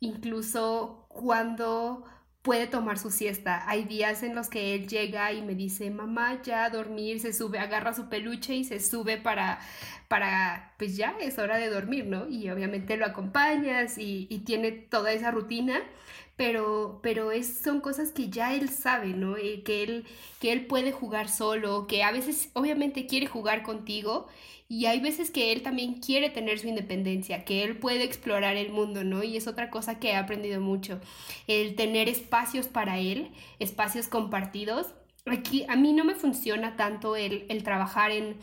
incluso 0.00 1.06
cuando 1.08 2.04
puede 2.42 2.66
tomar 2.66 2.98
su 2.98 3.10
siesta. 3.10 3.68
Hay 3.68 3.84
días 3.84 4.22
en 4.22 4.34
los 4.34 4.48
que 4.48 4.74
él 4.74 4.88
llega 4.88 5.32
y 5.32 5.42
me 5.42 5.54
dice, 5.54 5.90
mamá, 5.90 6.40
ya 6.42 6.64
a 6.64 6.70
dormir, 6.70 7.20
se 7.20 7.32
sube, 7.32 7.58
agarra 7.58 7.92
su 7.94 8.08
peluche 8.08 8.54
y 8.54 8.64
se 8.64 8.80
sube 8.80 9.18
para, 9.18 9.60
para, 10.08 10.74
pues 10.78 10.96
ya 10.96 11.14
es 11.20 11.38
hora 11.38 11.58
de 11.58 11.68
dormir, 11.68 12.06
¿no? 12.06 12.28
Y 12.28 12.48
obviamente 12.50 12.96
lo 12.96 13.06
acompañas 13.06 13.98
y, 13.98 14.26
y 14.30 14.40
tiene 14.40 14.72
toda 14.72 15.12
esa 15.12 15.30
rutina 15.30 15.82
pero, 16.36 17.00
pero 17.02 17.32
es, 17.32 17.62
son 17.62 17.80
cosas 17.80 18.12
que 18.12 18.30
ya 18.30 18.54
él 18.54 18.68
sabe, 18.68 19.08
¿no? 19.08 19.36
Eh, 19.36 19.62
que, 19.64 19.82
él, 19.82 20.06
que 20.40 20.52
él 20.52 20.66
puede 20.66 20.92
jugar 20.92 21.28
solo, 21.28 21.86
que 21.88 22.04
a 22.04 22.12
veces 22.12 22.50
obviamente 22.54 23.06
quiere 23.06 23.26
jugar 23.26 23.62
contigo 23.64 24.28
y 24.68 24.84
hay 24.86 25.00
veces 25.00 25.30
que 25.30 25.52
él 25.52 25.62
también 25.62 25.94
quiere 25.94 26.28
tener 26.28 26.58
su 26.58 26.68
independencia, 26.68 27.44
que 27.44 27.64
él 27.64 27.78
puede 27.78 28.04
explorar 28.04 28.56
el 28.56 28.70
mundo, 28.70 29.02
¿no? 29.02 29.22
Y 29.24 29.36
es 29.36 29.46
otra 29.46 29.70
cosa 29.70 29.98
que 29.98 30.10
he 30.10 30.16
aprendido 30.16 30.60
mucho, 30.60 31.00
el 31.46 31.74
tener 31.74 32.08
espacios 32.08 32.68
para 32.68 32.98
él, 32.98 33.30
espacios 33.58 34.08
compartidos. 34.08 34.94
Aquí 35.24 35.64
a 35.68 35.76
mí 35.76 35.92
no 35.94 36.04
me 36.04 36.14
funciona 36.14 36.76
tanto 36.76 37.16
el, 37.16 37.46
el 37.48 37.62
trabajar 37.62 38.10
en, 38.10 38.36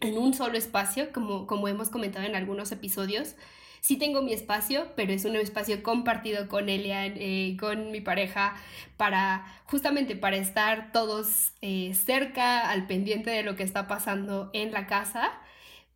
en 0.00 0.16
un 0.16 0.32
solo 0.32 0.56
espacio, 0.56 1.12
como, 1.12 1.46
como 1.46 1.68
hemos 1.68 1.90
comentado 1.90 2.24
en 2.24 2.34
algunos 2.34 2.72
episodios, 2.72 3.36
sí 3.86 3.96
tengo 3.96 4.20
mi 4.20 4.32
espacio, 4.32 4.88
pero 4.96 5.12
es 5.12 5.24
un 5.24 5.36
espacio 5.36 5.80
compartido 5.84 6.48
con 6.48 6.68
Elian, 6.68 7.12
eh, 7.16 7.56
con 7.60 7.92
mi 7.92 8.00
pareja, 8.00 8.56
para 8.96 9.46
justamente 9.66 10.16
para 10.16 10.36
estar 10.36 10.90
todos 10.90 11.52
eh, 11.62 11.94
cerca, 11.94 12.68
al 12.68 12.88
pendiente 12.88 13.30
de 13.30 13.44
lo 13.44 13.54
que 13.54 13.62
está 13.62 13.86
pasando 13.86 14.50
en 14.54 14.72
la 14.72 14.88
casa 14.88 15.32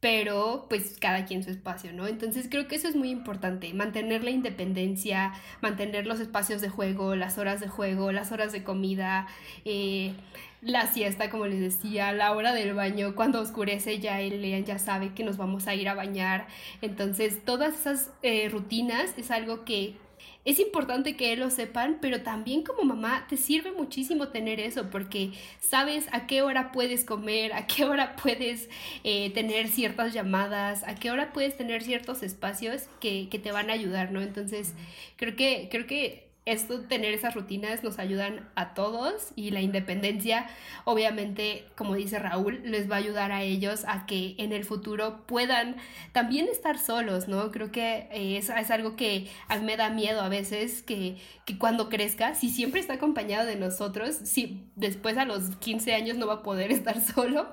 pero 0.00 0.66
pues 0.68 0.96
cada 0.98 1.26
quien 1.26 1.44
su 1.44 1.50
espacio, 1.50 1.92
¿no? 1.92 2.06
Entonces 2.06 2.48
creo 2.50 2.66
que 2.68 2.76
eso 2.76 2.88
es 2.88 2.96
muy 2.96 3.10
importante, 3.10 3.72
mantener 3.74 4.24
la 4.24 4.30
independencia, 4.30 5.32
mantener 5.60 6.06
los 6.06 6.20
espacios 6.20 6.62
de 6.62 6.70
juego, 6.70 7.14
las 7.16 7.36
horas 7.36 7.60
de 7.60 7.68
juego, 7.68 8.10
las 8.10 8.32
horas 8.32 8.50
de 8.52 8.64
comida, 8.64 9.26
eh, 9.66 10.14
la 10.62 10.86
siesta, 10.86 11.30
como 11.30 11.46
les 11.46 11.60
decía, 11.60 12.12
la 12.12 12.32
hora 12.32 12.52
del 12.54 12.74
baño, 12.74 13.14
cuando 13.14 13.40
oscurece 13.40 13.98
ya 13.98 14.20
él 14.20 14.64
ya 14.64 14.78
sabe 14.78 15.12
que 15.14 15.24
nos 15.24 15.36
vamos 15.36 15.66
a 15.66 15.74
ir 15.74 15.88
a 15.88 15.94
bañar. 15.94 16.46
Entonces, 16.82 17.44
todas 17.44 17.74
esas 17.74 18.10
eh, 18.22 18.48
rutinas 18.50 19.14
es 19.16 19.30
algo 19.30 19.64
que 19.64 19.96
es 20.44 20.58
importante 20.58 21.16
que 21.16 21.36
lo 21.36 21.50
sepan, 21.50 21.98
pero 22.00 22.22
también 22.22 22.62
como 22.62 22.82
mamá 22.84 23.26
te 23.28 23.36
sirve 23.36 23.72
muchísimo 23.72 24.28
tener 24.28 24.58
eso 24.58 24.88
porque 24.90 25.32
sabes 25.60 26.06
a 26.12 26.26
qué 26.26 26.42
hora 26.42 26.72
puedes 26.72 27.04
comer, 27.04 27.52
a 27.52 27.66
qué 27.66 27.84
hora 27.84 28.16
puedes 28.16 28.68
eh, 29.04 29.30
tener 29.30 29.68
ciertas 29.68 30.14
llamadas, 30.14 30.82
a 30.84 30.94
qué 30.94 31.10
hora 31.10 31.32
puedes 31.32 31.56
tener 31.56 31.82
ciertos 31.82 32.22
espacios 32.22 32.88
que, 33.00 33.28
que 33.28 33.38
te 33.38 33.52
van 33.52 33.68
a 33.68 33.74
ayudar, 33.74 34.12
¿no? 34.12 34.22
Entonces, 34.22 34.74
creo 35.16 35.36
que, 35.36 35.68
creo 35.70 35.86
que 35.86 36.29
esto, 36.46 36.80
tener 36.80 37.12
esas 37.12 37.34
rutinas 37.34 37.84
nos 37.84 37.98
ayudan 37.98 38.48
a 38.54 38.72
todos 38.72 39.32
y 39.36 39.50
la 39.50 39.60
independencia, 39.60 40.46
obviamente, 40.84 41.66
como 41.76 41.94
dice 41.94 42.18
Raúl, 42.18 42.62
les 42.64 42.90
va 42.90 42.96
a 42.96 42.98
ayudar 42.98 43.30
a 43.30 43.42
ellos 43.42 43.84
a 43.86 44.06
que 44.06 44.34
en 44.38 44.52
el 44.52 44.64
futuro 44.64 45.26
puedan 45.26 45.76
también 46.12 46.48
estar 46.48 46.78
solos, 46.78 47.28
¿no? 47.28 47.50
Creo 47.50 47.70
que 47.70 48.08
eh, 48.10 48.38
es, 48.38 48.48
es 48.48 48.70
algo 48.70 48.96
que 48.96 49.28
me 49.62 49.76
da 49.76 49.90
miedo 49.90 50.22
a 50.22 50.28
veces, 50.28 50.82
que, 50.82 51.16
que, 51.44 51.58
cuando 51.58 51.88
crezca, 51.88 52.34
si 52.34 52.48
siempre 52.48 52.80
está 52.80 52.94
acompañado 52.94 53.46
de 53.46 53.56
nosotros, 53.56 54.16
si 54.24 54.64
después 54.76 55.18
a 55.18 55.26
los 55.26 55.56
15 55.56 55.94
años 55.94 56.16
no 56.16 56.26
va 56.26 56.34
a 56.34 56.42
poder 56.42 56.72
estar 56.72 57.00
solo, 57.00 57.52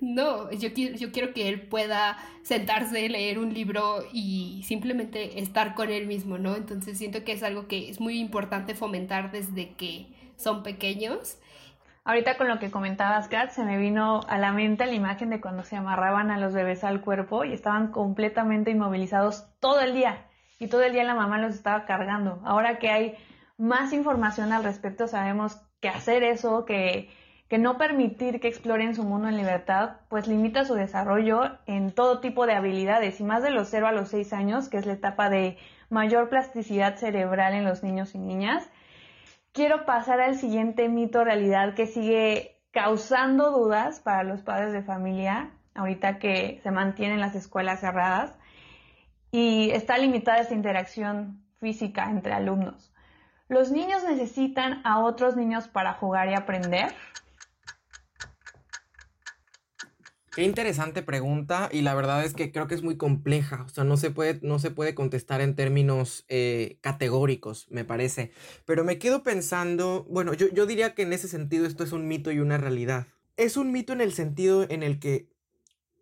no, 0.00 0.50
yo, 0.52 0.68
yo 0.68 1.10
quiero 1.10 1.32
que 1.32 1.48
él 1.48 1.62
pueda 1.62 2.18
sentarse, 2.42 3.08
leer 3.08 3.40
un 3.40 3.52
libro 3.52 4.04
y 4.12 4.62
simplemente 4.64 5.40
estar 5.40 5.74
con 5.74 5.90
él 5.90 6.06
mismo, 6.06 6.38
¿no? 6.38 6.54
Entonces 6.54 6.96
siento 6.96 7.24
que 7.24 7.32
es 7.32 7.42
algo 7.42 7.66
que 7.66 7.90
es 7.90 7.98
muy 7.98 8.18
fomentar 8.74 9.30
desde 9.30 9.74
que 9.74 10.06
son 10.36 10.62
pequeños. 10.62 11.38
Ahorita 12.04 12.36
con 12.36 12.48
lo 12.48 12.58
que 12.58 12.70
comentabas, 12.70 13.28
Kat, 13.28 13.50
se 13.50 13.64
me 13.64 13.78
vino 13.78 14.20
a 14.28 14.38
la 14.38 14.52
mente 14.52 14.86
la 14.86 14.92
imagen 14.92 15.30
de 15.30 15.40
cuando 15.40 15.64
se 15.64 15.76
amarraban 15.76 16.30
a 16.30 16.38
los 16.38 16.54
bebés 16.54 16.84
al 16.84 17.00
cuerpo 17.00 17.44
y 17.44 17.52
estaban 17.52 17.90
completamente 17.90 18.70
inmovilizados 18.70 19.46
todo 19.60 19.80
el 19.80 19.94
día. 19.94 20.26
Y 20.58 20.68
todo 20.68 20.82
el 20.82 20.92
día 20.92 21.04
la 21.04 21.14
mamá 21.14 21.38
los 21.38 21.54
estaba 21.54 21.84
cargando. 21.84 22.40
Ahora 22.44 22.78
que 22.78 22.90
hay 22.90 23.14
más 23.58 23.92
información 23.92 24.52
al 24.52 24.64
respecto, 24.64 25.08
sabemos 25.08 25.60
que 25.80 25.88
hacer 25.88 26.22
eso, 26.22 26.64
que 26.64 27.10
que 27.48 27.58
no 27.58 27.78
permitir 27.78 28.40
que 28.40 28.48
exploren 28.48 28.94
su 28.94 29.04
mundo 29.04 29.28
en 29.28 29.36
libertad, 29.36 29.98
pues 30.08 30.26
limita 30.26 30.64
su 30.64 30.74
desarrollo 30.74 31.58
en 31.66 31.92
todo 31.92 32.20
tipo 32.20 32.46
de 32.46 32.54
habilidades 32.54 33.20
y 33.20 33.24
más 33.24 33.42
de 33.42 33.50
los 33.50 33.68
0 33.68 33.86
a 33.86 33.92
los 33.92 34.08
6 34.08 34.32
años, 34.32 34.68
que 34.68 34.78
es 34.78 34.86
la 34.86 34.94
etapa 34.94 35.30
de 35.30 35.56
mayor 35.88 36.28
plasticidad 36.28 36.96
cerebral 36.96 37.54
en 37.54 37.64
los 37.64 37.82
niños 37.82 38.14
y 38.14 38.18
niñas. 38.18 38.68
Quiero 39.52 39.84
pasar 39.84 40.20
al 40.20 40.36
siguiente 40.36 40.88
mito 40.88 41.24
realidad 41.24 41.74
que 41.74 41.86
sigue 41.86 42.60
causando 42.72 43.50
dudas 43.50 44.00
para 44.00 44.22
los 44.22 44.42
padres 44.42 44.72
de 44.72 44.82
familia, 44.82 45.50
ahorita 45.74 46.18
que 46.18 46.60
se 46.62 46.70
mantienen 46.70 47.20
las 47.20 47.34
escuelas 47.34 47.80
cerradas 47.80 48.36
y 49.30 49.70
está 49.70 49.98
limitada 49.98 50.38
esta 50.38 50.54
interacción 50.54 51.42
física 51.58 52.10
entre 52.10 52.32
alumnos. 52.32 52.92
¿Los 53.48 53.70
niños 53.70 54.02
necesitan 54.04 54.80
a 54.84 54.98
otros 55.00 55.36
niños 55.36 55.68
para 55.68 55.94
jugar 55.94 56.28
y 56.28 56.34
aprender? 56.34 56.92
Qué 60.36 60.42
interesante 60.42 61.02
pregunta 61.02 61.70
y 61.72 61.80
la 61.80 61.94
verdad 61.94 62.22
es 62.22 62.34
que 62.34 62.52
creo 62.52 62.66
que 62.66 62.74
es 62.74 62.82
muy 62.82 62.98
compleja, 62.98 63.62
o 63.62 63.70
sea, 63.70 63.84
no 63.84 63.96
se 63.96 64.10
puede, 64.10 64.38
no 64.42 64.58
se 64.58 64.70
puede 64.70 64.94
contestar 64.94 65.40
en 65.40 65.56
términos 65.56 66.26
eh, 66.28 66.76
categóricos, 66.82 67.66
me 67.70 67.86
parece, 67.86 68.32
pero 68.66 68.84
me 68.84 68.98
quedo 68.98 69.22
pensando, 69.22 70.04
bueno, 70.10 70.34
yo, 70.34 70.48
yo 70.48 70.66
diría 70.66 70.94
que 70.94 71.04
en 71.04 71.14
ese 71.14 71.26
sentido 71.26 71.64
esto 71.64 71.84
es 71.84 71.92
un 71.92 72.06
mito 72.06 72.32
y 72.32 72.40
una 72.40 72.58
realidad. 72.58 73.06
Es 73.38 73.56
un 73.56 73.72
mito 73.72 73.94
en 73.94 74.02
el 74.02 74.12
sentido 74.12 74.66
en 74.68 74.82
el 74.82 74.98
que, 74.98 75.30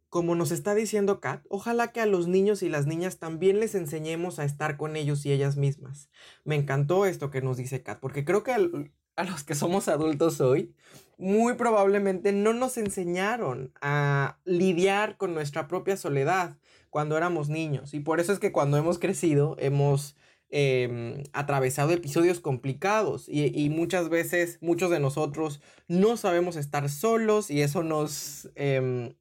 como 0.09 0.35
nos 0.35 0.51
está 0.51 0.75
diciendo 0.75 1.21
Kat, 1.21 1.45
ojalá 1.49 1.93
que 1.93 2.01
a 2.01 2.07
los 2.07 2.27
niños 2.27 2.65
y 2.65 2.69
las 2.69 2.87
niñas 2.89 3.21
también 3.21 3.61
les 3.61 3.77
enseñemos 3.77 4.41
a 4.41 4.45
estar 4.45 4.77
con 4.77 4.97
ellos 4.97 5.25
y 5.27 5.31
ellas 5.31 5.57
mismas. 5.57 6.11
Me 6.43 6.57
encantó 6.57 7.07
esto 7.07 7.31
que 7.31 7.41
nos 7.41 7.57
dice 7.57 7.85
Kat, 7.85 8.01
porque 8.01 8.25
creo 8.25 8.43
que 8.43 8.91
a 9.17 9.25
los 9.25 9.45
que 9.45 9.55
somos 9.55 9.89
adultos 9.89 10.41
hoy, 10.41 10.73
muy 11.19 11.55
probablemente 11.55 12.33
no 12.33 12.53
nos 12.53 12.77
enseñaron 12.77 13.73
a 13.81 14.39
lidiar 14.45 15.17
con 15.17 15.35
nuestra 15.35 15.69
propia 15.69 15.97
soledad 15.97 16.57
cuando 16.91 17.17
éramos 17.17 17.49
niños. 17.49 17.95
Y 17.95 18.01
por 18.01 18.21
eso 18.21 18.33
es 18.33 18.39
que 18.39 18.53
cuando 18.53 18.77
hemos 18.77 18.99
crecido 18.99 19.57
hemos 19.59 20.17
em, 20.51 21.23
atravesado 21.33 21.91
episodios 21.93 22.39
complicados 22.41 23.27
y, 23.29 23.69
muchas 23.71 24.09
veces 24.09 24.59
muchos 24.61 24.91
de 24.91 25.01
nosotros 25.01 25.61
no 25.89 26.17
sabemos 26.17 26.55
estar 26.57 26.89
solos 26.89 27.51
y 27.51 27.63
eso 27.63 27.83
nos 27.83 28.51
em, 28.55 29.15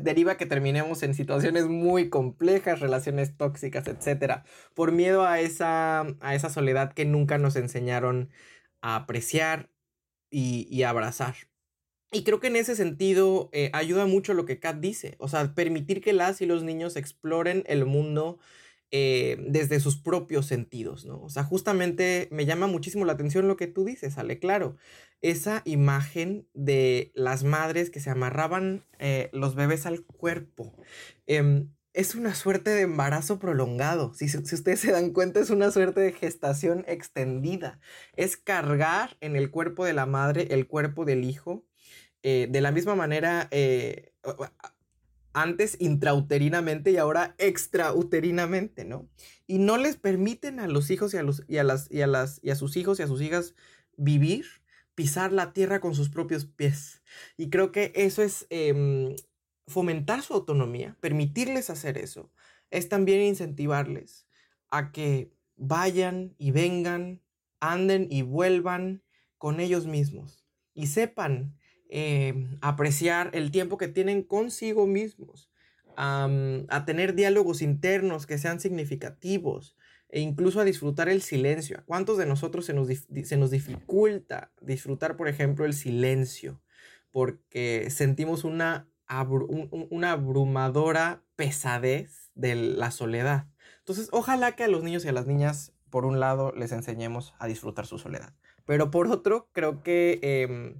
deriva 0.00 0.36
que 0.36 0.46
terminemos 0.46 1.02
en 1.02 1.14
situaciones 1.14 1.68
muy 1.68 2.08
complejas, 2.10 2.80
relaciones 2.80 3.36
tóxicas, 3.36 3.86
etc. 3.86 4.42
Por 4.74 4.90
miedo 4.92 5.24
a 5.24 5.40
esa, 5.40 6.06
a 6.20 6.34
esa 6.34 6.50
soledad 6.50 6.92
que 6.92 7.04
nunca 7.04 7.38
nos 7.38 7.54
enseñaron 7.56 8.30
a 8.82 8.96
apreciar 8.96 9.70
y, 10.30 10.82
abrazar. 10.82 11.34
Y 12.12 12.24
creo 12.24 12.40
que 12.40 12.48
en 12.48 12.56
ese 12.56 12.74
sentido 12.76 13.50
eh, 13.52 13.70
ayuda 13.72 14.06
mucho 14.06 14.34
lo 14.34 14.44
que 14.44 14.58
Kat 14.58 14.78
dice, 14.80 15.14
o 15.18 15.28
sea, 15.28 15.54
permitir 15.54 16.00
que 16.00 16.12
las 16.12 16.40
y 16.40 16.46
los 16.46 16.64
niños 16.64 16.96
exploren 16.96 17.62
el 17.66 17.84
mundo 17.86 18.38
eh, 18.92 19.36
desde 19.46 19.78
sus 19.78 19.96
propios 19.98 20.46
sentidos, 20.46 21.04
¿no? 21.04 21.22
O 21.22 21.28
sea, 21.28 21.44
justamente 21.44 22.26
me 22.32 22.44
llama 22.44 22.66
muchísimo 22.66 23.04
la 23.04 23.12
atención 23.12 23.46
lo 23.46 23.56
que 23.56 23.68
tú 23.68 23.84
dices, 23.84 24.18
Ale, 24.18 24.40
claro, 24.40 24.76
esa 25.20 25.62
imagen 25.64 26.48
de 26.54 27.12
las 27.14 27.44
madres 27.44 27.90
que 27.90 28.00
se 28.00 28.10
amarraban 28.10 28.82
eh, 28.98 29.30
los 29.32 29.54
bebés 29.54 29.86
al 29.86 30.04
cuerpo. 30.04 30.74
Em, 31.26 31.68
es 31.92 32.14
una 32.14 32.34
suerte 32.34 32.70
de 32.70 32.82
embarazo 32.82 33.38
prolongado. 33.38 34.14
Si, 34.14 34.24
ustedes 34.26 34.80
se 34.80 34.92
dan 34.92 35.10
cuenta, 35.10 35.40
es 35.40 35.50
una 35.50 35.70
suerte 35.70 36.00
de 36.00 36.12
gestación 36.12 36.84
extendida. 36.86 37.80
Es 38.16 38.36
cargar 38.36 39.16
en 39.20 39.36
el 39.36 39.50
cuerpo 39.50 39.84
de 39.84 39.92
la 39.92 40.06
madre 40.06 40.48
el 40.50 40.66
cuerpo 40.66 41.04
del 41.04 41.24
hijo. 41.24 41.64
Eh, 42.22 42.48
de 42.50 42.60
la 42.60 42.70
misma 42.70 42.94
manera, 42.94 43.48
eh, 43.50 44.12
antes 45.32 45.76
intrauterinamente 45.80 46.90
y 46.90 46.96
ahora 46.96 47.34
extrauterinamente, 47.38 48.84
¿no? 48.84 49.08
Y 49.46 49.58
no 49.58 49.78
les 49.78 49.96
permiten 49.96 50.60
a 50.60 50.68
los 50.68 50.90
hijos 50.90 51.14
y 51.14 51.16
a, 51.16 51.22
los, 51.22 51.44
y 51.48 51.58
a, 51.58 51.64
las, 51.64 51.90
y 51.90 52.02
a, 52.02 52.06
las, 52.06 52.40
y 52.42 52.50
a 52.50 52.56
sus 52.56 52.76
hijos 52.76 53.00
y 53.00 53.04
a 53.04 53.06
sus 53.06 53.22
hijas 53.22 53.54
vivir, 53.96 54.46
pisar 54.94 55.32
la 55.32 55.52
tierra 55.52 55.80
con 55.80 55.94
sus 55.94 56.10
propios 56.10 56.44
pies. 56.44 57.02
Y 57.36 57.48
creo 57.50 57.72
que 57.72 57.92
eso 57.94 58.22
es 58.22 58.46
em, 58.50 59.14
fomentar 59.70 60.22
su 60.22 60.34
autonomía, 60.34 60.96
permitirles 61.00 61.70
hacer 61.70 61.96
eso, 61.96 62.30
es 62.70 62.88
también 62.88 63.22
incentivarles 63.22 64.26
a 64.70 64.92
que 64.92 65.32
vayan 65.56 66.34
y 66.38 66.50
vengan, 66.50 67.20
anden 67.60 68.06
y 68.10 68.22
vuelvan 68.22 69.02
con 69.38 69.60
ellos 69.60 69.86
mismos 69.86 70.44
y 70.74 70.86
sepan 70.86 71.56
eh, 71.88 72.56
apreciar 72.60 73.30
el 73.34 73.50
tiempo 73.50 73.76
que 73.76 73.88
tienen 73.88 74.22
consigo 74.22 74.86
mismos, 74.86 75.50
a 75.96 76.84
tener 76.86 77.14
diálogos 77.14 77.60
internos 77.60 78.26
que 78.26 78.38
sean 78.38 78.58
significativos 78.58 79.76
e 80.08 80.20
incluso 80.20 80.58
a 80.58 80.64
disfrutar 80.64 81.10
el 81.10 81.20
silencio. 81.20 81.78
¿A 81.78 81.84
cuántos 81.84 82.16
de 82.16 82.24
nosotros 82.24 82.64
se 82.64 82.72
nos, 82.72 82.88
se 82.88 83.36
nos 83.36 83.50
dificulta 83.50 84.50
disfrutar, 84.62 85.18
por 85.18 85.28
ejemplo, 85.28 85.66
el 85.66 85.74
silencio? 85.74 86.62
Porque 87.10 87.90
sentimos 87.90 88.44
una 88.44 88.89
una 89.90 90.12
abrumadora 90.12 91.22
pesadez 91.36 92.30
de 92.34 92.54
la 92.54 92.90
soledad. 92.90 93.48
Entonces, 93.78 94.08
ojalá 94.12 94.52
que 94.52 94.64
a 94.64 94.68
los 94.68 94.82
niños 94.82 95.04
y 95.04 95.08
a 95.08 95.12
las 95.12 95.26
niñas, 95.26 95.72
por 95.90 96.04
un 96.04 96.20
lado, 96.20 96.52
les 96.52 96.72
enseñemos 96.72 97.34
a 97.38 97.46
disfrutar 97.46 97.86
su 97.86 97.98
soledad. 97.98 98.34
Pero 98.64 98.90
por 98.90 99.08
otro, 99.08 99.48
creo 99.52 99.82
que 99.82 100.20
eh, 100.22 100.76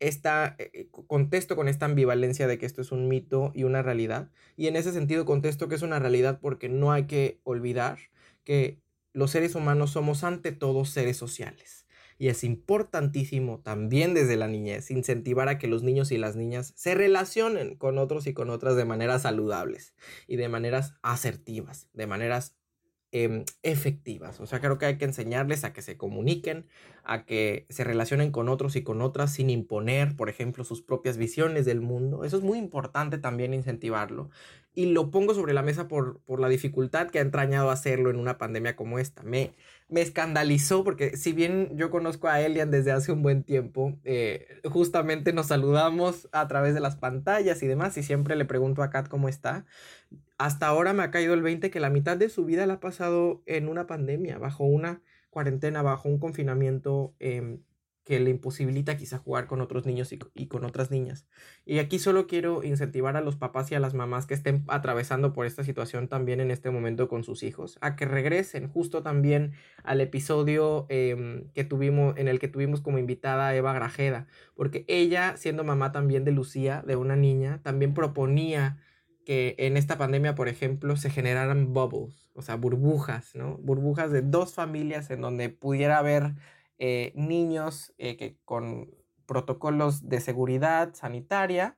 esta, 0.00 0.56
eh, 0.58 0.88
contesto 1.06 1.56
con 1.56 1.68
esta 1.68 1.86
ambivalencia 1.86 2.46
de 2.46 2.58
que 2.58 2.66
esto 2.66 2.80
es 2.80 2.92
un 2.92 3.08
mito 3.08 3.52
y 3.54 3.64
una 3.64 3.82
realidad. 3.82 4.30
Y 4.56 4.68
en 4.68 4.76
ese 4.76 4.92
sentido 4.92 5.24
contesto 5.24 5.68
que 5.68 5.74
es 5.74 5.82
una 5.82 5.98
realidad 5.98 6.38
porque 6.40 6.68
no 6.68 6.92
hay 6.92 7.06
que 7.06 7.40
olvidar 7.44 7.98
que 8.44 8.80
los 9.12 9.30
seres 9.30 9.54
humanos 9.54 9.90
somos 9.90 10.24
ante 10.24 10.52
todo 10.52 10.84
seres 10.84 11.16
sociales 11.16 11.85
y 12.18 12.28
es 12.28 12.44
importantísimo 12.44 13.60
también 13.60 14.14
desde 14.14 14.36
la 14.36 14.48
niñez 14.48 14.90
incentivar 14.90 15.48
a 15.48 15.58
que 15.58 15.68
los 15.68 15.82
niños 15.82 16.12
y 16.12 16.18
las 16.18 16.36
niñas 16.36 16.72
se 16.76 16.94
relacionen 16.94 17.76
con 17.76 17.98
otros 17.98 18.26
y 18.26 18.32
con 18.32 18.50
otras 18.50 18.76
de 18.76 18.84
maneras 18.84 19.22
saludables 19.22 19.94
y 20.26 20.36
de 20.36 20.48
maneras 20.48 20.94
asertivas, 21.02 21.88
de 21.92 22.06
maneras 22.06 22.56
em, 23.12 23.44
efectivas. 23.62 24.40
O 24.40 24.46
sea, 24.46 24.60
creo 24.60 24.78
que 24.78 24.86
hay 24.86 24.98
que 24.98 25.04
enseñarles 25.04 25.64
a 25.64 25.72
que 25.72 25.82
se 25.82 25.96
comuniquen, 25.96 26.66
a 27.04 27.24
que 27.24 27.66
se 27.70 27.84
relacionen 27.84 28.30
con 28.30 28.48
otros 28.48 28.76
y 28.76 28.82
con 28.82 29.00
otras 29.00 29.32
sin 29.32 29.48
imponer, 29.50 30.16
por 30.16 30.28
ejemplo, 30.28 30.64
sus 30.64 30.82
propias 30.82 31.16
visiones 31.16 31.64
del 31.64 31.80
mundo. 31.80 32.24
Eso 32.24 32.36
es 32.38 32.42
muy 32.42 32.58
importante 32.58 33.18
también 33.18 33.54
incentivarlo. 33.54 34.30
Y 34.74 34.86
lo 34.86 35.10
pongo 35.10 35.34
sobre 35.34 35.54
la 35.54 35.62
mesa 35.62 35.88
por, 35.88 36.20
por 36.24 36.40
la 36.40 36.48
dificultad 36.48 37.08
que 37.08 37.18
ha 37.18 37.22
entrañado 37.22 37.70
hacerlo 37.70 38.10
en 38.10 38.16
una 38.16 38.38
pandemia 38.38 38.76
como 38.76 38.98
esta. 38.98 39.22
Me, 39.22 39.52
me 39.88 40.00
escandalizó 40.00 40.82
porque 40.82 41.16
si 41.16 41.32
bien 41.32 41.70
yo 41.76 41.90
conozco 41.90 42.28
a 42.28 42.40
Elian 42.40 42.70
desde 42.70 42.90
hace 42.90 43.12
un 43.12 43.22
buen 43.22 43.44
tiempo, 43.44 43.98
eh, 44.04 44.60
justamente 44.64 45.32
nos 45.32 45.46
saludamos 45.46 46.28
a 46.32 46.48
través 46.48 46.74
de 46.74 46.80
las 46.80 46.96
pantallas 46.96 47.62
y 47.62 47.66
demás 47.66 47.96
y 47.96 48.02
siempre 48.02 48.34
le 48.34 48.44
pregunto 48.44 48.82
a 48.82 48.90
Kat 48.90 49.08
cómo 49.08 49.28
está. 49.28 49.64
Hasta 50.38 50.66
ahora 50.66 50.92
me 50.92 51.02
ha 51.02 51.10
caído 51.10 51.34
el 51.34 51.42
20 51.42 51.70
que 51.70 51.80
la 51.80 51.90
mitad 51.90 52.16
de 52.16 52.28
su 52.28 52.44
vida 52.44 52.66
la 52.66 52.74
ha 52.74 52.80
pasado 52.80 53.42
en 53.46 53.68
una 53.68 53.86
pandemia, 53.86 54.38
bajo 54.38 54.64
una 54.64 55.02
cuarentena, 55.30 55.82
bajo 55.82 56.08
un 56.08 56.18
confinamiento 56.18 57.14
em, 57.20 57.62
que 58.06 58.20
le 58.20 58.30
imposibilita 58.30 58.96
quizá 58.96 59.18
jugar 59.18 59.48
con 59.48 59.60
otros 59.60 59.84
niños 59.84 60.12
y, 60.12 60.46
con 60.46 60.64
otras 60.64 60.92
niñas. 60.92 61.26
Y 61.64 61.80
aquí 61.80 61.98
solo 61.98 62.28
quiero 62.28 62.62
incentivar 62.62 63.16
a 63.16 63.20
los 63.20 63.34
papás 63.34 63.72
y 63.72 63.74
a 63.74 63.80
las 63.80 63.94
mamás 63.94 64.26
que 64.26 64.34
estén 64.34 64.64
atravesando 64.68 65.32
por 65.32 65.44
esta 65.44 65.64
situación 65.64 66.06
también 66.06 66.38
en 66.38 66.52
este 66.52 66.70
momento 66.70 67.08
con 67.08 67.24
sus 67.24 67.42
hijos, 67.42 67.78
a 67.80 67.96
que 67.96 68.04
regresen 68.04 68.68
justo 68.68 69.02
también 69.02 69.54
al 69.82 70.00
episodio 70.00 70.86
em, 70.88 71.50
que 71.52 71.64
tuvimos, 71.64 72.16
en 72.16 72.28
el 72.28 72.38
que 72.38 72.46
tuvimos 72.46 72.80
como 72.80 72.98
invitada 72.98 73.48
a 73.48 73.56
Eva 73.56 73.72
Grajeda, 73.72 74.28
porque 74.54 74.84
ella, 74.86 75.36
siendo 75.36 75.64
mamá 75.64 75.90
también 75.90 76.24
de 76.24 76.30
Lucía, 76.30 76.84
de 76.86 76.94
una 76.94 77.16
niña, 77.16 77.60
también 77.64 77.92
proponía 77.92 78.78
que 79.24 79.56
en 79.58 79.76
esta 79.76 79.98
pandemia, 79.98 80.36
por 80.36 80.46
ejemplo, 80.46 80.96
se 80.96 81.10
generaran 81.10 81.72
bubbles, 81.72 82.30
o 82.34 82.42
sea, 82.42 82.54
burbujas, 82.54 83.34
¿no? 83.34 83.56
Burbujas 83.56 84.12
de 84.12 84.22
dos 84.22 84.54
familias 84.54 85.10
en 85.10 85.20
donde 85.20 85.48
pudiera 85.48 85.98
haber 85.98 86.34
eh, 86.78 87.12
niños 87.14 87.94
eh, 87.98 88.16
que 88.16 88.36
con 88.44 88.90
protocolos 89.26 90.08
de 90.08 90.20
seguridad 90.20 90.94
sanitaria 90.94 91.76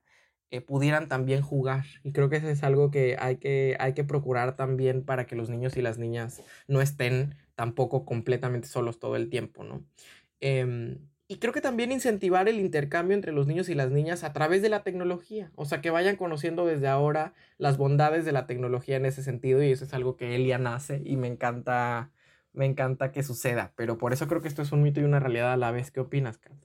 eh, 0.51 0.61
pudieran 0.61 1.07
también 1.07 1.41
jugar. 1.41 1.85
Y 2.03 2.11
creo 2.11 2.29
que 2.29 2.37
eso 2.37 2.49
es 2.49 2.63
algo 2.63 2.91
que 2.91 3.17
hay, 3.19 3.37
que 3.37 3.77
hay 3.79 3.93
que 3.93 4.03
procurar 4.03 4.55
también 4.55 5.05
para 5.05 5.25
que 5.27 5.35
los 5.35 5.49
niños 5.49 5.77
y 5.77 5.81
las 5.81 5.97
niñas 5.97 6.41
no 6.67 6.81
estén 6.81 7.35
tampoco 7.55 8.05
completamente 8.05 8.67
solos 8.67 8.99
todo 8.99 9.15
el 9.15 9.29
tiempo, 9.29 9.63
¿no? 9.63 9.85
Em, 10.39 10.99
y 11.27 11.37
creo 11.37 11.53
que 11.53 11.61
también 11.61 11.91
incentivar 11.91 12.49
el 12.49 12.59
intercambio 12.59 13.15
entre 13.15 13.31
los 13.31 13.45
niños 13.45 13.69
y 13.69 13.75
las 13.75 13.91
niñas 13.91 14.23
a 14.23 14.33
través 14.33 14.63
de 14.63 14.69
la 14.69 14.83
tecnología. 14.83 15.51
O 15.55 15.65
sea, 15.65 15.81
que 15.81 15.91
vayan 15.91 16.15
conociendo 16.15 16.65
desde 16.65 16.87
ahora 16.87 17.35
las 17.59 17.77
bondades 17.77 18.25
de 18.25 18.31
la 18.31 18.47
tecnología 18.47 18.95
en 18.97 19.05
ese 19.05 19.21
sentido. 19.21 19.61
Y 19.61 19.71
eso 19.71 19.85
es 19.85 19.93
algo 19.93 20.17
que 20.17 20.35
Elia 20.35 20.57
nace 20.57 21.01
y 21.05 21.17
me 21.17 21.27
encanta 21.27 22.11
me 22.53 22.65
encanta 22.65 23.11
que 23.11 23.23
suceda, 23.23 23.73
pero 23.75 23.97
por 23.97 24.13
eso 24.13 24.27
creo 24.27 24.41
que 24.41 24.47
esto 24.47 24.61
es 24.61 24.71
un 24.71 24.81
mito 24.81 24.99
y 24.99 25.03
una 25.03 25.19
realidad 25.19 25.53
a 25.53 25.57
la 25.57 25.71
vez. 25.71 25.91
¿Qué 25.91 25.99
opinas, 25.99 26.37
Kat? 26.37 26.55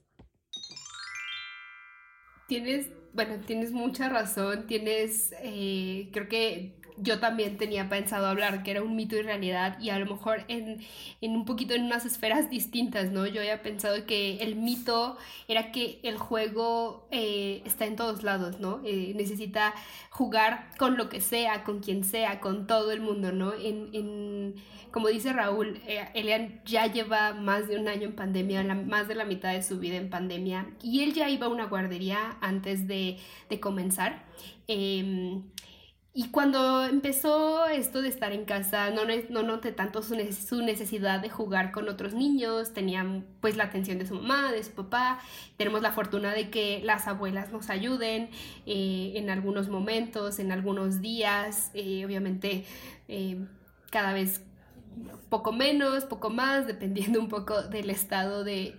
tienes, 2.47 2.89
bueno, 3.13 3.35
tienes 3.45 3.71
mucha 3.71 4.09
razón, 4.09 4.67
tienes, 4.67 5.33
eh, 5.41 6.09
creo 6.11 6.27
que 6.27 6.79
yo 6.97 7.19
también 7.19 7.57
tenía 7.57 7.89
pensado 7.89 8.27
hablar 8.27 8.63
que 8.63 8.71
era 8.71 8.83
un 8.83 8.95
mito 8.95 9.15
y 9.15 9.21
realidad 9.21 9.77
y 9.79 9.89
a 9.89 9.99
lo 9.99 10.05
mejor 10.05 10.43
en, 10.47 10.81
un 11.21 11.45
poquito 11.45 11.73
en 11.73 11.83
unas 11.83 12.05
esferas 12.05 12.49
distintas, 12.49 13.11
¿no? 13.11 13.25
Yo 13.25 13.41
había 13.41 13.61
pensado 13.61 14.05
que 14.05 14.37
el 14.37 14.55
mito 14.55 15.17
era 15.47 15.71
que 15.71 15.99
el 16.03 16.17
juego 16.17 17.07
eh, 17.11 17.61
está 17.65 17.85
en 17.85 17.95
todos 17.95 18.23
lados, 18.23 18.59
¿no? 18.59 18.81
Eh, 18.85 19.13
necesita 19.15 19.73
jugar 20.09 20.69
con 20.77 20.97
lo 20.97 21.09
que 21.09 21.21
sea, 21.21 21.63
con 21.63 21.79
quien 21.79 22.03
sea, 22.03 22.39
con 22.39 22.67
todo 22.67 22.91
el 22.91 23.01
mundo, 23.01 23.31
¿no? 23.31 23.53
En, 23.53 23.89
en 23.93 24.55
como 24.95 25.09
dice 25.09 25.33
Raúl, 25.33 25.81
eh, 25.87 26.07
Elian 26.13 26.61
ya 26.63 26.87
lleva 26.87 27.33
más 27.33 27.67
de 27.67 27.77
un 27.77 27.89
año 27.89 28.05
en 28.05 28.15
pandemia, 28.15 28.63
más 28.63 29.09
de 29.09 29.15
la 29.15 29.25
mitad 29.25 29.51
de 29.51 29.61
su 29.61 29.77
vida 29.77 29.97
en 29.97 30.09
pandemia, 30.09 30.69
y 30.81 31.03
él 31.03 31.13
ya 31.13 31.29
iba 31.29 31.47
a 31.47 31.49
una 31.49 31.65
guardería 31.65 32.37
antes 32.39 32.87
de, 32.87 33.17
comenzar. 33.59 34.23
Y 36.17 36.29
cuando 36.29 36.85
empezó 36.85 37.65
esto 37.67 38.01
de 38.01 38.07
estar 38.07 38.31
en 38.31 38.45
casa, 38.45 38.89
no, 38.89 39.01
no 39.29 39.43
noté 39.43 39.73
tanto 39.73 40.01
su, 40.01 40.15
necesidad 40.15 41.19
de 41.19 41.29
jugar 41.29 41.73
con 41.73 41.89
otros 41.89 42.13
niños, 42.13 42.73
tenían 42.73 43.25
pues 43.41 43.57
la 43.57 43.65
atención 43.65 43.99
de 43.99 44.05
su 44.05 44.15
mamá, 44.15 44.53
de 44.53 44.63
su 44.63 44.71
papá, 44.71 45.19
tenemos 45.57 45.81
la 45.81 45.91
fortuna 45.91 46.31
de 46.31 46.49
que 46.49 46.79
las 46.85 47.09
abuelas 47.09 47.51
nos 47.51 47.69
ayuden 47.69 48.29
eh, 48.65 49.11
en 49.15 49.29
algunos 49.29 49.67
momentos, 49.67 50.39
en 50.39 50.53
algunos 50.53 51.01
días, 51.01 51.69
eh, 51.73 52.05
obviamente 52.05 52.63
cada 53.91 54.13
vez 54.13 54.41
poco 55.27 55.51
menos, 55.51 56.05
poco 56.05 56.29
más, 56.29 56.65
dependiendo 56.65 57.19
un 57.19 57.27
poco 57.27 57.61
del 57.63 57.89
estado 57.89 58.45
de, 58.45 58.77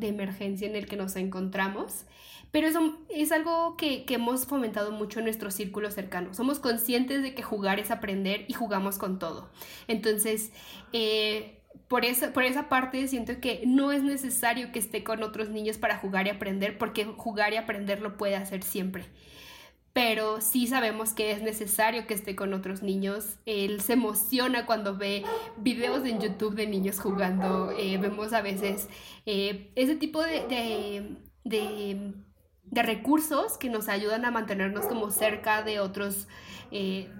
emergencia 0.00 0.68
en 0.68 0.76
el 0.76 0.86
que 0.86 0.96
nos 0.96 1.16
encontramos. 1.16 2.04
Pero 2.50 2.66
eso 2.66 2.98
es 3.08 3.32
algo 3.32 3.76
que, 3.76 4.04
hemos 4.08 4.46
fomentado 4.46 4.90
mucho 4.92 5.18
en 5.18 5.26
nuestro 5.26 5.50
círculo 5.50 5.90
cercano. 5.90 6.34
Somos 6.34 6.58
conscientes 6.58 7.22
de 7.22 7.34
que 7.34 7.42
jugar 7.42 7.78
es 7.78 7.90
aprender 7.90 8.44
y 8.48 8.54
jugamos 8.54 8.98
con 8.98 9.18
todo. 9.18 9.50
Entonces, 9.86 10.52
eh, 10.92 11.60
por, 11.88 12.04
esa, 12.04 12.32
por 12.32 12.44
esa 12.44 12.68
parte 12.68 13.06
siento 13.08 13.40
que 13.40 13.62
no 13.66 13.92
es 13.92 14.02
necesario 14.02 14.72
que 14.72 14.78
esté 14.78 15.04
con 15.04 15.22
otros 15.22 15.50
niños 15.50 15.78
para 15.78 15.98
jugar 15.98 16.26
y 16.26 16.30
aprender, 16.30 16.78
porque 16.78 17.04
jugar 17.04 17.52
y 17.52 17.56
aprender 17.56 18.00
lo 18.00 18.16
puede 18.16 18.36
hacer 18.36 18.62
siempre 18.62 19.06
pero 19.98 20.40
sí 20.40 20.68
sabemos 20.68 21.12
que 21.12 21.32
es 21.32 21.42
necesario 21.42 22.06
que 22.06 22.14
esté 22.14 22.36
con 22.36 22.54
otros 22.54 22.84
niños. 22.84 23.36
Él 23.46 23.80
se 23.80 23.94
emociona 23.94 24.64
cuando 24.64 24.96
ve 24.96 25.24
videos 25.56 26.06
en 26.06 26.20
YouTube 26.20 26.54
de 26.54 26.68
niños 26.68 27.00
jugando. 27.00 27.72
Eh, 27.72 27.98
vemos 27.98 28.32
a 28.32 28.40
veces 28.40 28.88
eh, 29.26 29.72
ese 29.74 29.96
tipo 29.96 30.22
de, 30.22 31.16
de, 31.42 32.14
recursos 32.72 33.58
que 33.58 33.68
nos 33.68 33.88
ayudan 33.88 34.24
a 34.24 34.30
mantenernos 34.30 34.86
como 34.86 35.10
cerca 35.10 35.62
de 35.62 35.80
otros. 35.80 36.28
Eh, 36.70 37.10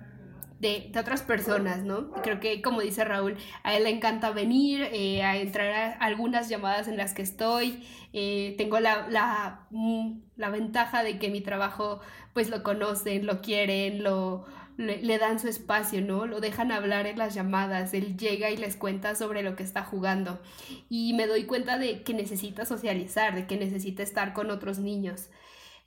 de, 0.61 0.91
otras 0.99 1.23
personas, 1.23 1.85
¿no? 1.85 2.11
Creo 2.11 2.41
que, 2.41 2.61
como 2.63 2.81
dice 2.81 3.05
Raúl, 3.05 3.37
a 3.63 3.77
él 3.77 3.85
le 3.85 3.91
encanta 3.91 4.31
venir, 4.33 4.83
a 5.23 5.37
entrar 5.37 5.73
a 5.73 5.93
algunas 6.05 6.49
llamadas 6.49 6.89
en 6.89 6.97
las 6.97 7.15
que 7.15 7.23
estoy. 7.23 7.87
tengo 8.13 8.81
la, 8.81 9.09
la, 9.09 9.67
mm, 9.71 10.19
la, 10.37 10.51
ventaja 10.51 11.05
de 11.05 11.21
que 11.21 11.31
mi 11.31 11.41
trabajo 11.43 12.01
pues 12.33 12.51
lo 12.51 12.65
conocen, 12.65 13.25
lo 13.25 13.41
quieren, 13.41 14.03
lo, 14.03 14.47
le, 14.79 15.19
dan 15.19 15.41
su 15.41 15.49
espacio, 15.49 16.01
¿no? 16.01 16.27
Lo 16.27 16.41
dejan 16.41 16.71
hablar 16.71 17.07
en 17.07 17.19
las 17.19 17.35
llamadas, 17.35 17.93
él 17.95 18.17
llega 18.17 18.51
y 18.51 18.57
les 18.57 18.77
cuenta 18.77 19.15
sobre 19.17 19.43
lo 19.43 19.57
que 19.57 19.65
está 19.65 19.83
jugando. 19.83 20.41
Y 20.89 21.15
me 21.15 21.27
doy 21.27 21.45
cuenta 21.45 21.79
de 21.79 22.03
que 22.03 22.15
necesita 22.15 22.65
socializar, 22.65 23.35
de 23.35 23.47
que 23.47 23.57
necesita 23.57 24.03
estar 24.03 24.33
con 24.33 24.51
otros 24.51 24.79
niños. 24.79 25.29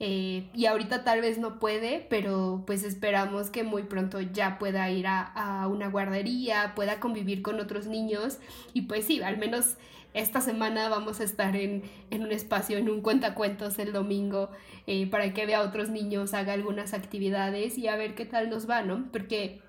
Eh, 0.03 0.49
y 0.55 0.65
ahorita 0.65 1.03
tal 1.03 1.21
vez 1.21 1.37
no 1.37 1.59
puede, 1.59 2.07
pero 2.09 2.63
pues 2.65 2.81
esperamos 2.83 3.51
que 3.51 3.63
muy 3.63 3.83
pronto 3.83 4.19
ya 4.19 4.57
pueda 4.57 4.89
ir 4.89 5.05
a, 5.05 5.67
una 5.71 5.89
guardería, 5.89 6.73
pueda 6.75 6.99
convivir 6.99 7.43
con 7.43 7.59
otros 7.59 7.85
niños 7.85 8.39
y 8.73 8.83
pues 8.83 9.05
sí, 9.05 9.21
al 9.21 9.37
menos 9.37 9.77
esta 10.15 10.41
semana 10.41 10.89
vamos 10.89 11.19
a 11.19 11.23
estar 11.23 11.55
en, 11.55 11.83
un 12.09 12.31
espacio, 12.31 12.79
en 12.79 12.89
un 12.89 13.01
cuentacuentos 13.01 13.77
el 13.77 13.93
domingo, 13.93 14.49
eh, 14.87 15.05
para 15.05 15.35
que 15.35 15.45
vea 15.45 15.59
a 15.59 15.67
otros 15.67 15.89
niños, 15.89 16.33
haga 16.33 16.53
algunas 16.53 16.95
actividades 16.95 17.77
y 17.77 17.87
a 17.87 17.95
ver 17.95 18.15
qué 18.15 18.25
tal 18.25 18.49
nos 18.49 18.67
va, 18.67 18.81
¿no? 18.81 19.07
Porque 19.11 19.61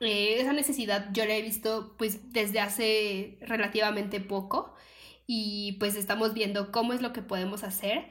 eh, 0.00 0.40
esa 0.40 0.54
necesidad 0.54 1.10
yo 1.12 1.26
la 1.26 1.34
he 1.34 1.42
visto 1.42 1.94
pues 1.98 2.32
desde 2.32 2.60
hace 2.60 3.36
relativamente 3.42 4.20
poco 4.20 4.74
y 5.26 5.72
pues 5.78 5.96
estamos 5.96 6.34
viendo 6.34 6.72
cómo 6.72 6.92
es 6.92 7.02
lo 7.02 7.12
que 7.12 7.22
podemos 7.22 7.64
hacer 7.64 8.06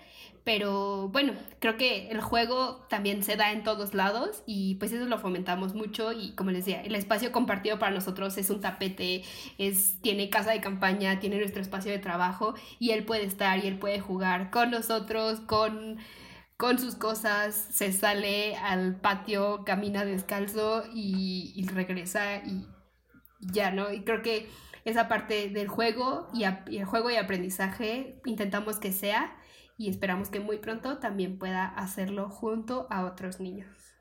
pero 0.46 1.10
bueno, 1.10 1.34
creo 1.60 1.76
que 1.76 2.08
el 2.10 2.22
juego 2.22 2.86
también 2.88 3.24
se 3.24 3.36
da 3.36 3.52
en 3.52 3.64
todos 3.64 3.96
lados 3.96 4.44
y 4.46 4.76
pues 4.76 4.92
eso 4.92 5.06
lo 5.06 5.18
fomentamos 5.18 5.74
mucho 5.74 6.14
y 6.14 6.34
como 6.36 6.52
les 6.52 6.66
decía, 6.66 6.84
el 6.84 6.94
espacio 6.94 7.32
compartido 7.32 7.80
para 7.80 7.96
nosotros 7.96 8.38
es 8.38 8.52
un 8.52 8.62
tapete, 8.62 9.24
es, 9.58 10.00
tiene 10.02 10.30
casa 10.30 10.52
de 10.52 10.62
campaña, 10.62 11.20
tiene 11.20 11.40
nuestro 11.40 11.64
espacio 11.64 11.92
de 11.92 11.98
trabajo 11.98 12.54
y 12.78 12.92
él 12.92 13.06
puede 13.06 13.24
estar 13.26 13.58
y 13.58 13.68
él 13.68 13.80
puede 13.80 14.00
jugar 14.00 14.52
con 14.52 14.70
nosotros, 14.70 15.40
con, 15.40 15.98
con 16.58 16.78
sus 16.78 16.94
cosas, 16.94 17.56
se 17.72 17.92
sale 17.92 18.56
al 18.56 18.98
patio, 19.02 19.64
camina 19.66 20.06
descalzo 20.06 20.84
y, 20.94 21.66
regresa 21.74 22.38
y 22.46 22.68
ya, 23.40 23.72
¿no? 23.72 23.92
Y 23.92 24.04
creo 24.04 24.22
que 24.22 24.48
esa 24.86 25.08
parte 25.08 25.50
del 25.50 25.68
juego 25.68 26.30
y, 26.32 26.44
el 26.44 26.86
juego 26.86 27.10
y 27.10 27.18
aprendizaje 27.18 28.22
intentamos 28.26 28.80
que 28.80 28.92
sea 28.92 29.36
y 29.78 29.90
esperamos 29.90 30.30
que 30.30 30.40
muy 30.40 30.58
pronto 30.58 31.00
también 31.00 31.38
pueda 31.38 31.66
hacerlo 31.66 32.30
junto 32.30 32.88
a 32.90 33.04
otros 33.04 33.40
niños. 33.40 33.96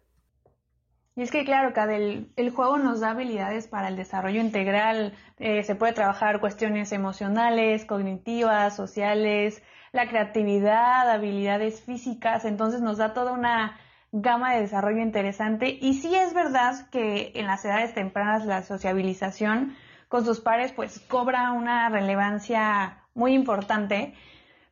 Y 1.17 1.23
es 1.23 1.31
que 1.31 1.45
claro, 1.45 1.73
cada 1.73 1.95
el, 1.95 2.51
juego 2.55 2.77
nos 2.77 3.01
da 3.01 3.11
habilidades 3.11 3.67
para 3.67 3.89
el 3.89 3.97
desarrollo 3.97 4.41
integral, 4.41 5.15
eh, 5.39 5.63
se 5.63 5.75
puede 5.75 5.93
trabajar 5.93 6.41
cuestiones 6.41 6.93
emocionales, 6.93 7.85
cognitivas, 7.85 8.77
sociales, 8.77 9.63
la 9.93 10.09
creatividad, 10.09 11.09
habilidades 11.09 11.81
físicas, 11.81 12.45
entonces 12.45 12.83
nos 12.83 12.99
da 12.99 13.15
toda 13.15 13.33
una 13.33 13.79
gama 14.11 14.55
de 14.55 14.61
desarrollo 14.61 15.01
interesante 15.01 15.79
y 15.81 15.95
sí 15.95 16.15
es 16.15 16.35
verdad 16.35 16.89
que 16.91 17.33
en 17.35 17.47
las 17.47 17.65
edades 17.65 17.95
tempranas 17.95 18.45
la 18.45 18.63
sociabilización 18.63 19.77
con 20.15 20.25
sus 20.25 20.39
pares 20.39 20.71
pues 20.71 21.01
cobra 21.09 21.51
una 21.51 21.89
relevancia 21.89 23.03
muy 23.15 23.35
importante 23.35 24.15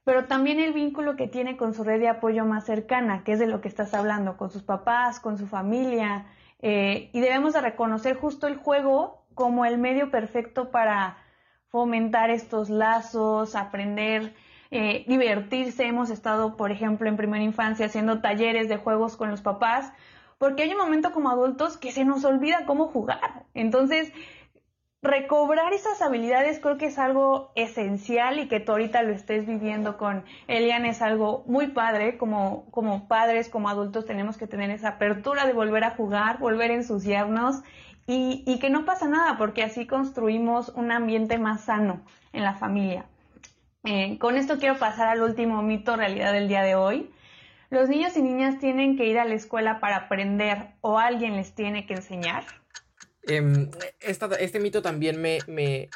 pero 0.04 0.26
también 0.26 0.60
el 0.60 0.72
vínculo 0.72 1.16
que 1.16 1.26
tiene 1.26 1.56
con 1.56 1.74
su 1.74 1.82
red 1.82 1.98
de 1.98 2.08
apoyo 2.08 2.44
más 2.44 2.64
cercana, 2.64 3.24
que 3.24 3.32
es 3.32 3.40
de 3.40 3.48
lo 3.48 3.60
que 3.60 3.66
estás 3.66 3.92
hablando, 3.92 4.36
con 4.36 4.50
sus 4.50 4.62
papás, 4.62 5.18
con 5.18 5.38
su 5.38 5.48
familia, 5.48 6.26
eh, 6.60 7.10
y 7.12 7.20
debemos 7.20 7.54
de 7.54 7.60
reconocer 7.60 8.16
justo 8.16 8.46
el 8.46 8.56
juego 8.56 9.24
como 9.34 9.64
el 9.64 9.78
medio 9.78 10.12
perfecto 10.12 10.70
para 10.70 11.16
fomentar 11.70 12.30
estos 12.30 12.70
lazos, 12.70 13.56
aprender, 13.56 14.34
eh, 14.70 15.04
divertirse. 15.08 15.86
Hemos 15.86 16.10
estado, 16.10 16.56
por 16.56 16.70
ejemplo, 16.70 17.08
en 17.08 17.16
primera 17.16 17.42
infancia 17.42 17.86
haciendo 17.86 18.20
talleres 18.20 18.68
de 18.68 18.76
juegos 18.76 19.16
con 19.16 19.28
los 19.28 19.40
papás, 19.40 19.92
porque 20.38 20.64
hay 20.64 20.72
un 20.72 20.78
momento 20.78 21.12
como 21.12 21.30
adultos 21.30 21.76
que 21.76 21.92
se 21.92 22.04
nos 22.04 22.24
olvida 22.24 22.66
cómo 22.66 22.88
jugar. 22.88 23.44
Entonces, 23.54 24.12
recobrar 25.02 25.72
esas 25.72 26.00
habilidades 26.00 26.60
creo 26.60 26.78
que 26.78 26.86
es 26.86 26.98
algo 26.98 27.50
esencial 27.56 28.38
y 28.38 28.48
que 28.48 28.60
tú 28.60 28.72
ahorita 28.72 29.02
lo 29.02 29.12
estés 29.12 29.46
viviendo 29.46 29.98
con 29.98 30.24
Elian 30.46 30.86
es 30.86 31.02
algo 31.02 31.42
muy 31.46 31.68
padre. 31.68 32.16
Como, 32.16 32.70
como 32.70 33.08
padres, 33.08 33.48
como 33.48 33.68
adultos 33.68 34.06
tenemos 34.06 34.38
que 34.38 34.46
tener 34.46 34.70
esa 34.70 34.90
apertura 34.90 35.44
de 35.44 35.52
volver 35.52 35.84
a 35.84 35.90
jugar, 35.90 36.38
volver 36.38 36.70
a 36.70 36.74
ensuciarnos 36.74 37.62
y, 38.06 38.44
y 38.46 38.60
que 38.60 38.70
no 38.70 38.84
pasa 38.84 39.08
nada 39.08 39.36
porque 39.36 39.64
así 39.64 39.86
construimos 39.86 40.68
un 40.70 40.92
ambiente 40.92 41.36
más 41.36 41.62
sano 41.62 42.02
en 42.32 42.44
la 42.44 42.54
familia. 42.54 43.06
Eh, 43.84 44.16
con 44.18 44.36
esto 44.36 44.58
quiero 44.58 44.78
pasar 44.78 45.08
al 45.08 45.22
último 45.22 45.60
mito 45.62 45.96
realidad 45.96 46.32
del 46.32 46.46
día 46.46 46.62
de 46.62 46.76
hoy. 46.76 47.10
Los 47.70 47.88
niños 47.88 48.16
y 48.16 48.22
niñas 48.22 48.58
tienen 48.60 48.96
que 48.96 49.06
ir 49.06 49.18
a 49.18 49.24
la 49.24 49.34
escuela 49.34 49.80
para 49.80 49.96
aprender 49.96 50.74
o 50.80 50.98
alguien 50.98 51.34
les 51.34 51.54
tiene 51.54 51.86
que 51.86 51.94
enseñar. 51.94 52.44
Em, 53.26 53.70
este 54.00 54.60
mito 54.60 54.82
también 54.82 55.20
me, 55.20 55.88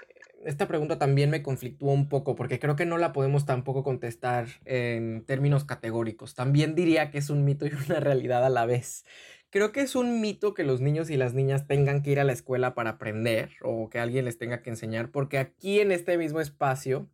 Esta 0.45 0.69
pregunta 0.69 0.99
también 0.99 1.31
me 1.31 1.43
conflictúa 1.43 1.93
un 1.93 2.09
poco 2.09 2.37
porque 2.37 2.61
creo 2.61 2.77
que 2.77 2.87
no 2.87 2.99
la 2.99 3.13
podemos 3.13 3.47
tampoco 3.47 3.83
contestar 3.83 4.47
en 4.65 5.25
términos 5.25 5.65
categóricos. 5.65 6.35
También 6.35 6.75
diría 6.75 7.11
que 7.11 7.19
es 7.19 7.31
un 7.31 7.45
mito 7.45 7.67
y 7.67 7.73
una 7.87 8.01
realidad 8.01 8.45
a 8.45 8.51
la 8.51 8.67
vez. 8.67 9.05
Creo 9.51 9.73
que 9.73 9.81
es 9.81 9.97
un 9.97 10.21
mito 10.21 10.55
que 10.55 10.65
los 10.65 10.81
niños 10.81 11.09
y 11.11 11.17
las 11.17 11.35
niñas 11.35 11.67
tengan 11.67 12.03
que 12.03 12.11
ir 12.11 12.21
a 12.21 12.25
la 12.25 12.33
escuela 12.33 12.75
para 12.75 12.91
aprender 12.91 13.51
o 13.63 13.89
que 13.89 13.99
alguien 13.99 14.25
les 14.25 14.39
tenga 14.39 14.63
que 14.63 14.71
enseñar 14.71 15.11
porque 15.11 15.39
aquí 15.39 15.81
en 15.81 15.93
este 15.93 16.19
mismo 16.19 16.41
espacio 16.41 17.09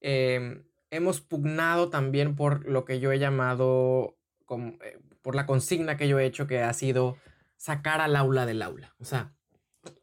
em, 0.00 0.64
hemos 0.90 1.20
pugnado 1.20 1.90
también 1.90 2.36
por 2.36 2.66
lo 2.68 2.84
que 2.84 3.00
yo 3.00 3.12
he 3.12 3.18
llamado, 3.18 4.16
eh, 4.50 4.98
por 5.22 5.34
la 5.34 5.46
consigna 5.46 5.96
que 5.96 6.08
yo 6.08 6.18
he 6.18 6.26
hecho 6.26 6.46
que 6.46 6.60
ha 6.60 6.72
sido 6.72 7.18
sacar 7.58 8.00
al 8.00 8.16
aula 8.16 8.46
del 8.46 8.62
aula. 8.62 8.94
O 8.98 9.04
sea, 9.04 9.34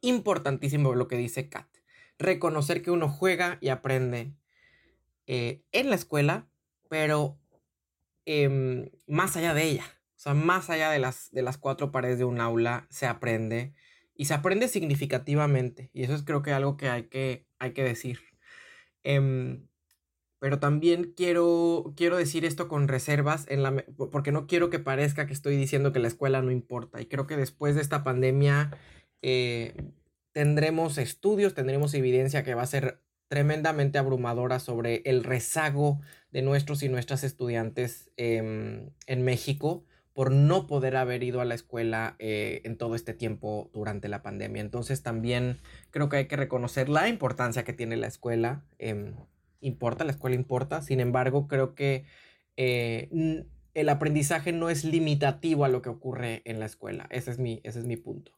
importantísimo 0.02 0.94
lo 0.94 1.08
que 1.08 1.18
dice 1.18 1.50
Kat. 1.50 1.68
Reconocer 2.20 2.84
que 2.84 2.91
uno 2.91 3.10
juega 3.10 3.58
y 3.62 3.70
aprende 3.70 4.36
eh, 5.26 5.63
en 5.72 5.89
la 5.89 5.96
escuela, 5.96 6.48
pero 6.88 7.39
em, 8.26 8.91
más 9.08 9.36
allá 9.36 9.56
de 9.56 9.63
ella. 9.63 9.86
O 10.15 10.20
sea, 10.20 10.34
más 10.34 10.70
allá 10.70 10.91
de 10.91 11.00
las, 11.00 11.32
de 11.32 11.41
las 11.41 11.58
cuatro 11.58 11.91
paredes 11.91 12.20
de 12.20 12.26
un 12.26 12.39
aula 12.39 12.88
se 12.89 13.08
aprende 13.08 13.74
y 14.13 14.26
se 14.26 14.34
aprende 14.34 14.68
significativamente. 14.68 15.89
Y 15.94 16.04
eso 16.04 16.13
es 16.13 16.24
creo 16.24 16.41
que 16.41 16.54
algo 16.54 16.78
que 16.78 16.89
hay 16.89 17.04
que, 17.04 17.48
hay 17.60 17.74
que 17.74 17.84
decir. 17.84 18.20
Em, 19.04 19.68
pero 20.46 20.60
también 20.60 21.12
quiero, 21.18 21.96
quiero 21.98 22.18
decir 22.18 22.46
esto 22.46 22.68
con 22.68 22.88
reservas, 22.88 23.48
en 23.50 23.64
la, 23.64 23.84
porque 24.12 24.32
no 24.32 24.46
quiero 24.46 24.70
que 24.70 24.78
parezca 24.78 25.26
que 25.26 25.34
estoy 25.34 25.58
diciendo 25.58 25.92
que 25.92 25.98
la 25.98 26.08
escuela 26.08 26.44
no 26.44 26.52
importa. 26.52 27.02
Y 27.02 27.08
creo 27.08 27.26
que 27.26 27.36
después 27.36 27.74
de 27.74 27.82
esta 27.82 28.04
pandemia 28.04 28.70
eh, 29.24 29.74
tendremos 30.34 31.00
estudios, 31.00 31.56
tendremos 31.56 31.96
evidencia 31.96 32.44
que 32.44 32.54
va 32.54 32.62
a 32.62 32.68
ser 32.68 33.02
tremendamente 33.28 33.98
abrumadora 33.98 34.60
sobre 34.60 35.02
el 35.06 35.24
rezago 35.24 36.00
de 36.30 36.44
nuestros 36.44 36.84
y 36.84 36.90
nuestras 36.90 37.24
estudiantes 37.24 38.12
em, 38.16 38.92
en 39.08 39.24
México 39.24 39.84
por 40.14 40.30
no 40.30 40.68
poder 40.68 40.96
haber 40.96 41.24
ido 41.24 41.42
a 41.42 41.46
la 41.46 41.56
escuela 41.56 42.18
eh, 42.20 42.62
en 42.66 42.78
todo 42.78 42.94
este 42.94 43.16
tiempo 43.16 43.72
durante 43.74 44.10
la 44.10 44.22
pandemia. 44.22 44.62
Entonces 44.62 45.02
también 45.02 45.58
creo 45.90 46.08
que 46.08 46.18
hay 46.18 46.28
que 46.28 46.38
reconocer 46.38 46.88
la 46.88 47.08
importancia 47.08 47.64
que 47.64 47.74
tiene 47.74 47.98
la 47.98 48.06
escuela. 48.06 48.64
Importa, 49.62 50.04
la 50.04 50.12
escuela 50.12 50.36
importa. 50.36 50.82
Sin 50.82 51.00
embargo, 51.00 51.48
creo 51.48 51.76
que 51.76 52.06
eh, 52.58 53.10
el 53.74 53.89
aprendizaje 53.89 54.52
no 54.52 54.70
es 54.70 54.84
limitativo 54.84 55.65
a 55.65 55.70
lo 55.70 55.82
que 55.82 55.89
ocurre 55.89 56.41
en 56.46 56.60
la 56.60 56.65
escuela. 56.65 57.08
Ese 57.10 57.32
es 57.32 57.39
mi, 57.39 57.62
ese 57.63 57.80
es 57.80 57.86
mi 57.86 57.98
punto. 57.98 58.32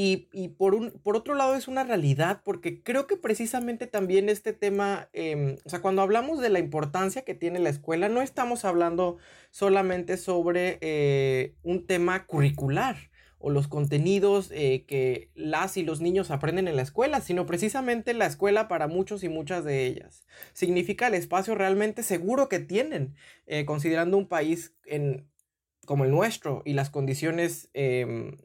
Y, 0.00 0.28
por, 0.58 0.76
un, 0.76 0.92
por 0.92 1.16
otro 1.16 1.34
lado 1.34 1.56
es 1.56 1.66
una 1.66 1.82
realidad 1.82 2.42
porque 2.44 2.84
creo 2.84 3.08
que 3.08 3.16
precisamente 3.16 3.88
también 3.88 4.28
este 4.28 4.52
tema, 4.52 5.08
em, 5.12 5.56
o 5.64 5.68
sea, 5.68 5.82
cuando 5.82 6.02
hablamos 6.02 6.40
de 6.40 6.50
la 6.50 6.60
importancia 6.60 7.22
que 7.22 7.34
tiene 7.34 7.58
la 7.58 7.70
escuela, 7.70 8.08
no 8.08 8.22
estamos 8.22 8.64
hablando 8.64 9.16
solamente 9.50 10.16
sobre 10.16 10.78
eh, 10.82 11.56
un 11.64 11.84
tema 11.84 12.26
curricular 12.26 12.96
o 13.38 13.50
los 13.50 13.68
contenidos 13.68 14.50
eh, 14.52 14.84
que 14.86 15.30
las 15.34 15.76
y 15.76 15.82
los 15.82 16.00
niños 16.00 16.30
aprenden 16.30 16.68
en 16.68 16.76
la 16.76 16.82
escuela, 16.82 17.20
sino 17.20 17.46
precisamente 17.46 18.14
la 18.14 18.26
escuela 18.26 18.68
para 18.68 18.88
muchos 18.88 19.22
y 19.22 19.28
muchas 19.28 19.64
de 19.64 19.86
ellas. 19.86 20.26
Significa 20.52 21.06
el 21.06 21.14
espacio 21.14 21.54
realmente 21.54 22.02
seguro 22.02 22.48
que 22.48 22.58
tienen, 22.58 23.14
eh, 23.46 23.64
considerando 23.64 24.16
un 24.16 24.26
país 24.26 24.74
en, 24.86 25.28
como 25.86 26.04
el 26.04 26.10
nuestro 26.10 26.62
y 26.64 26.74
las 26.74 26.90
condiciones 26.90 27.70
em, 27.74 28.36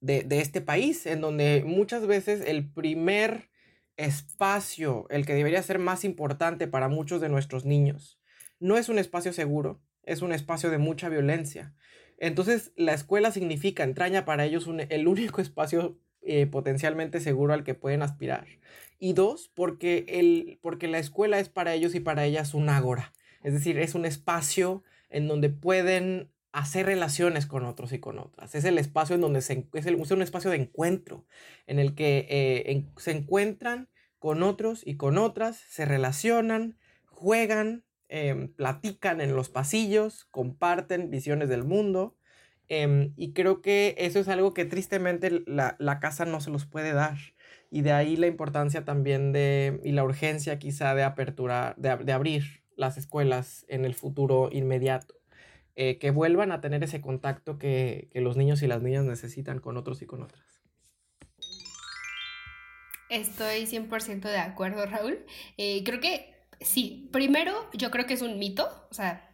de, 0.00 0.40
este 0.40 0.60
país, 0.60 1.06
en 1.06 1.20
donde 1.20 1.62
muchas 1.66 2.06
veces 2.06 2.42
el 2.46 2.70
primer 2.70 3.50
espacio, 3.96 5.06
el 5.10 5.26
que 5.26 5.34
debería 5.34 5.62
ser 5.62 5.78
más 5.78 6.04
importante 6.04 6.66
para 6.68 6.88
muchos 6.88 7.20
de 7.20 7.28
nuestros 7.28 7.64
niños, 7.64 8.18
no 8.58 8.76
es 8.76 8.88
un 8.88 8.98
espacio 8.98 9.32
seguro, 9.32 9.82
es 10.04 10.22
un 10.22 10.32
espacio 10.32 10.70
de 10.70 10.78
mucha 10.78 11.08
violencia. 11.08 11.74
Entonces, 12.20 12.72
la 12.76 12.92
escuela 12.92 13.32
significa, 13.32 13.82
entraña 13.82 14.24
para 14.24 14.44
ellos 14.44 14.68
el 14.88 15.08
único 15.08 15.40
espacio 15.40 15.98
eh, 16.22 16.46
potencialmente 16.46 17.18
seguro 17.18 17.54
al 17.54 17.64
que 17.64 17.74
pueden 17.74 18.02
aspirar. 18.02 18.46
Y 18.98 19.14
dos, 19.14 19.50
porque, 19.54 20.04
el, 20.06 20.58
porque 20.62 20.86
la 20.86 20.98
escuela 20.98 21.40
es 21.40 21.48
para 21.48 21.74
ellos 21.74 21.94
y 21.94 22.00
para 22.00 22.26
ellas 22.26 22.54
un 22.54 22.68
ágora. 22.68 23.12
Es 23.42 23.54
decir, 23.54 23.78
es 23.78 23.94
un 23.94 24.04
espacio 24.04 24.84
en 25.08 25.26
donde 25.26 25.48
pueden 25.48 26.30
hacer 26.52 26.86
relaciones 26.86 27.46
con 27.46 27.64
otros 27.64 27.92
y 27.92 28.00
con 28.00 28.18
otras. 28.18 28.54
Es 28.54 28.64
el 28.64 28.76
espacio 28.76 29.14
en 29.14 29.22
donde 29.22 29.40
se, 29.40 29.66
es, 29.72 29.86
el, 29.86 29.94
un 29.96 30.22
espacio 30.22 30.50
de 30.50 30.56
encuentro, 30.56 31.24
en 31.66 31.78
el 31.78 31.94
que 31.94 32.26
eh, 32.28 32.86
se 32.98 33.12
encuentran 33.12 33.88
con 34.18 34.42
otros 34.42 34.82
y 34.84 34.96
con 34.96 35.16
otras, 35.16 35.56
se 35.56 35.86
relacionan, 35.86 36.76
juegan, 37.06 37.84
em, 38.10 38.52
platican 38.52 39.20
en 39.20 39.34
los 39.34 39.48
pasillos, 39.48 40.26
comparten 40.30 41.10
visiones 41.10 41.48
del 41.48 41.64
mundo. 41.64 42.16
Em, 42.68 43.14
y 43.16 43.32
creo 43.32 43.62
que 43.62 43.94
eso 43.98 44.20
es 44.20 44.28
algo 44.28 44.54
que 44.54 44.64
tristemente 44.64 45.42
la, 45.46 45.76
la, 45.78 46.00
casa 46.00 46.24
no 46.26 46.40
se 46.40 46.50
los 46.50 46.66
puede 46.66 46.92
dar. 46.92 47.16
Y 47.70 47.82
de 47.82 47.92
ahí 47.92 48.16
la 48.16 48.26
importancia 48.26 48.84
también 48.84 49.32
de, 49.32 49.80
y 49.84 49.92
la 49.92 50.04
urgencia 50.04 50.58
quizá 50.58 50.94
de 50.94 51.04
apertura, 51.04 51.74
de, 51.78 51.96
de 51.96 52.12
abrir 52.12 52.62
las 52.76 52.96
escuelas 52.98 53.64
en 53.68 53.84
el 53.84 53.94
futuro 53.94 54.50
inmediato. 54.52 55.20
Eh, 55.82 55.98
que 55.98 56.10
vuelvan 56.10 56.52
a 56.52 56.60
tener 56.60 56.82
ese 56.84 57.00
contacto 57.00 57.58
que, 57.58 58.10
los 58.12 58.36
niños 58.36 58.62
y 58.62 58.66
las 58.66 58.82
niñas 58.82 59.04
necesitan 59.04 59.60
con 59.60 59.76
otros 59.76 60.02
y 60.02 60.06
con 60.06 60.22
otras. 60.22 60.60
Estoy 63.08 63.66
100% 63.66 64.28
de 64.28 64.36
acuerdo, 64.36 64.84
Raúl. 64.84 65.24
Eh, 65.56 65.82
creo 65.84 66.00
que 66.00 66.34
sí, 66.60 67.08
primero 67.12 67.68
yo 67.72 67.90
creo 67.90 68.06
que 68.06 68.14
es 68.14 68.22
un 68.22 68.38
mito, 68.38 68.86
o 68.90 68.94
sea, 68.94 69.29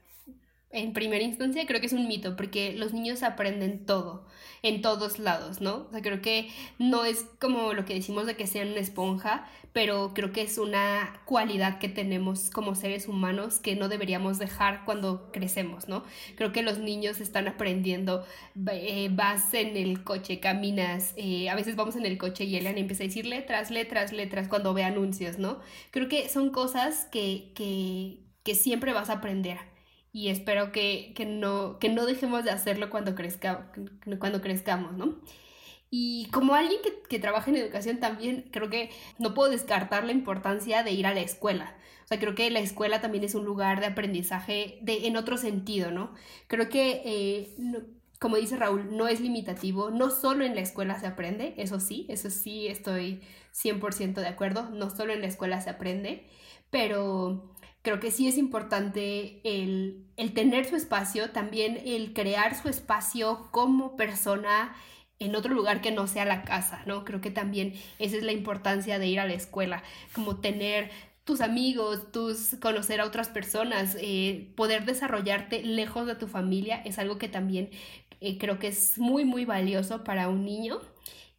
en 0.76 0.92
primera 0.92 1.24
instancia 1.24 1.66
creo 1.66 1.80
que 1.80 1.86
es 1.86 1.92
un 1.92 2.06
mito, 2.06 2.36
porque 2.36 2.74
los 2.74 2.92
niños 2.92 3.22
aprenden 3.22 3.86
todo, 3.86 4.26
en 4.62 4.82
todos 4.82 5.18
lados, 5.18 5.60
¿no? 5.60 5.86
O 5.88 5.90
sea, 5.90 6.02
creo 6.02 6.20
que 6.20 6.50
no 6.78 7.04
es 7.04 7.24
como 7.40 7.72
lo 7.72 7.84
que 7.84 7.94
decimos 7.94 8.26
de 8.26 8.36
que 8.36 8.46
sean 8.46 8.68
una 8.68 8.80
esponja, 8.80 9.48
pero 9.72 10.12
creo 10.14 10.32
que 10.32 10.42
es 10.42 10.58
una 10.58 11.20
cualidad 11.24 11.78
que 11.78 11.88
tenemos 11.88 12.50
como 12.50 12.74
seres 12.74 13.08
humanos 13.08 13.58
que 13.58 13.74
no 13.74 13.88
deberíamos 13.88 14.38
dejar 14.38 14.84
cuando 14.84 15.30
crecemos, 15.32 15.88
¿no? 15.88 16.04
Creo 16.36 16.52
que 16.52 16.62
los 16.62 16.78
niños 16.78 17.20
están 17.20 17.48
aprendiendo, 17.48 18.24
eh, 18.70 19.08
vas 19.12 19.54
en 19.54 19.76
el 19.76 20.04
coche, 20.04 20.40
caminas, 20.40 21.14
eh, 21.16 21.48
a 21.48 21.54
veces 21.54 21.76
vamos 21.76 21.96
en 21.96 22.04
el 22.06 22.18
coche 22.18 22.44
y 22.44 22.56
Elian 22.56 22.78
empieza 22.78 23.04
a 23.04 23.06
decir 23.06 23.26
letras, 23.26 23.70
letras, 23.70 24.12
letras 24.12 24.48
cuando 24.48 24.74
ve 24.74 24.84
anuncios, 24.84 25.38
¿no? 25.38 25.60
Creo 25.90 26.08
que 26.08 26.28
son 26.28 26.50
cosas 26.50 27.06
que, 27.10 27.52
que, 27.54 28.18
que 28.42 28.54
siempre 28.54 28.92
vas 28.92 29.08
a 29.10 29.14
aprender 29.14 29.75
y 30.16 30.30
espero 30.30 30.72
que, 30.72 31.12
no, 31.28 31.78
que 31.78 31.90
no 31.90 32.06
dejemos 32.06 32.42
de 32.42 32.50
hacerlo 32.50 32.88
cuando, 32.88 33.14
crezca, 33.14 33.70
cuando 34.18 34.40
crezcamos, 34.40 34.94
¿no? 34.94 35.16
Y 35.90 36.30
como 36.32 36.54
alguien 36.54 36.80
que, 37.06 37.18
trabaja 37.18 37.50
en 37.50 37.58
educación 37.58 38.00
también, 38.00 38.48
creo 38.50 38.70
que 38.70 38.88
no 39.18 39.34
puedo 39.34 39.50
descartar 39.50 40.04
la 40.04 40.12
importancia 40.12 40.82
de 40.82 40.92
ir 40.92 41.06
a 41.06 41.12
la 41.12 41.20
escuela. 41.20 41.76
O 42.04 42.06
sea, 42.06 42.18
creo 42.18 42.34
que 42.34 42.50
la 42.50 42.60
escuela 42.60 43.02
también 43.02 43.24
es 43.24 43.34
un 43.34 43.44
lugar 43.44 43.80
de 43.80 43.88
aprendizaje 43.88 44.78
de, 44.80 45.06
en 45.06 45.18
otro 45.18 45.36
sentido, 45.36 45.90
¿no? 45.90 46.14
Creo 46.46 46.70
que, 46.70 47.02
eh, 47.04 47.54
como 48.18 48.36
dice 48.36 48.56
Raúl, 48.56 48.96
no 48.96 49.08
es 49.08 49.20
limitativo, 49.20 49.90
no 49.90 50.08
solo 50.08 50.46
en 50.46 50.54
la 50.54 50.62
escuela 50.62 50.98
se 50.98 51.08
aprende, 51.08 51.52
eso 51.58 51.78
sí, 51.78 52.06
eso 52.08 52.30
sí 52.30 52.68
estoy 52.68 53.20
100% 53.52 54.14
de 54.14 54.28
acuerdo, 54.28 54.70
no 54.70 54.88
solo 54.88 55.12
en 55.12 55.20
la 55.20 55.26
escuela 55.26 55.60
se 55.60 55.68
aprende, 55.68 56.26
pero 56.70 57.54
creo 57.86 58.00
que 58.00 58.10
sí 58.10 58.26
es 58.26 58.36
importante 58.36 59.40
el, 59.44 60.08
tener 60.34 60.64
su 60.64 60.74
espacio, 60.74 61.30
también 61.30 61.80
el 61.84 62.14
crear 62.14 62.60
su 62.60 62.68
espacio 62.68 63.48
como 63.52 63.96
persona 63.96 64.74
en 65.20 65.36
otro 65.36 65.54
lugar 65.54 65.80
que 65.80 65.92
no 65.92 66.08
sea 66.08 66.24
la 66.24 66.42
casa, 66.42 66.82
¿no? 66.84 67.04
Creo 67.04 67.20
que 67.20 67.30
también 67.30 67.74
esa 68.00 68.16
es 68.16 68.24
la 68.24 68.32
importancia 68.32 68.98
de 68.98 69.06
ir 69.06 69.20
a 69.20 69.24
la 69.24 69.34
escuela, 69.34 69.84
como 70.12 70.40
tener 70.40 70.90
tus 71.22 71.40
amigos, 71.40 72.10
tus 72.10 72.56
conocer 72.60 73.00
a 73.00 73.04
otras 73.04 73.28
personas, 73.28 73.96
eh, 74.00 74.52
poder 74.56 74.84
desarrollarte 74.84 75.62
lejos 75.62 76.08
de 76.08 76.16
tu 76.16 76.26
familia 76.26 76.82
es 76.84 76.98
algo 76.98 77.18
que 77.18 77.28
también 77.28 77.70
eh, 78.20 78.36
creo 78.36 78.58
que 78.58 78.66
es 78.66 78.98
muy 78.98 79.24
muy 79.24 79.44
valioso 79.44 80.02
para 80.02 80.28
un 80.28 80.44
niño 80.44 80.80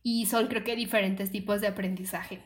y 0.02 0.28
son 0.28 0.48
creo 0.48 0.64
que 0.64 0.78
diferentes 0.78 1.30
tipos 1.30 1.60
de 1.60 1.68
aprendizaje. 1.68 2.40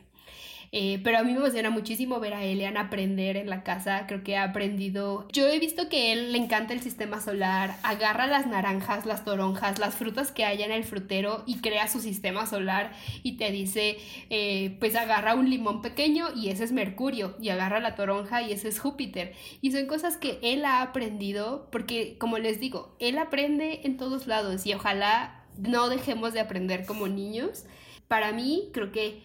Eh, 0.74 1.00
pero 1.04 1.18
a 1.18 1.22
mí 1.22 1.32
me 1.32 1.38
emociona 1.38 1.68
muchísimo 1.68 2.18
ver 2.18 2.32
a 2.32 2.44
Elian 2.44 2.78
aprender 2.78 3.36
en 3.36 3.50
la 3.50 3.62
casa. 3.62 4.06
Creo 4.06 4.24
que 4.24 4.38
ha 4.38 4.44
aprendido. 4.44 5.28
Yo 5.30 5.46
he 5.46 5.58
visto 5.58 5.90
que 5.90 6.12
él 6.12 6.32
le 6.32 6.38
encanta 6.38 6.72
el 6.72 6.80
sistema 6.80 7.20
solar, 7.20 7.76
agarra 7.82 8.26
las 8.26 8.46
naranjas, 8.46 9.04
las 9.04 9.22
toronjas, 9.22 9.78
las 9.78 9.94
frutas 9.94 10.32
que 10.32 10.46
haya 10.46 10.64
en 10.64 10.72
el 10.72 10.84
frutero 10.84 11.44
y 11.46 11.58
crea 11.58 11.88
su 11.88 12.00
sistema 12.00 12.46
solar 12.46 12.92
y 13.22 13.36
te 13.36 13.50
dice, 13.50 13.98
eh, 14.30 14.78
pues 14.80 14.96
agarra 14.96 15.34
un 15.34 15.50
limón 15.50 15.82
pequeño 15.82 16.28
y 16.34 16.48
ese 16.48 16.64
es 16.64 16.72
Mercurio, 16.72 17.36
y 17.38 17.50
agarra 17.50 17.78
la 17.78 17.94
toronja 17.94 18.40
y 18.40 18.52
ese 18.52 18.68
es 18.68 18.80
Júpiter. 18.80 19.34
Y 19.60 19.72
son 19.72 19.86
cosas 19.86 20.16
que 20.16 20.38
él 20.42 20.64
ha 20.64 20.80
aprendido 20.80 21.68
porque, 21.70 22.16
como 22.16 22.38
les 22.38 22.60
digo, 22.60 22.96
él 22.98 23.18
aprende 23.18 23.82
en 23.84 23.98
todos 23.98 24.26
lados 24.26 24.64
y 24.64 24.72
ojalá 24.72 25.44
no 25.58 25.90
dejemos 25.90 26.32
de 26.32 26.40
aprender 26.40 26.86
como 26.86 27.08
niños. 27.08 27.64
Para 28.08 28.32
mí, 28.32 28.70
creo 28.72 28.90
que 28.90 29.22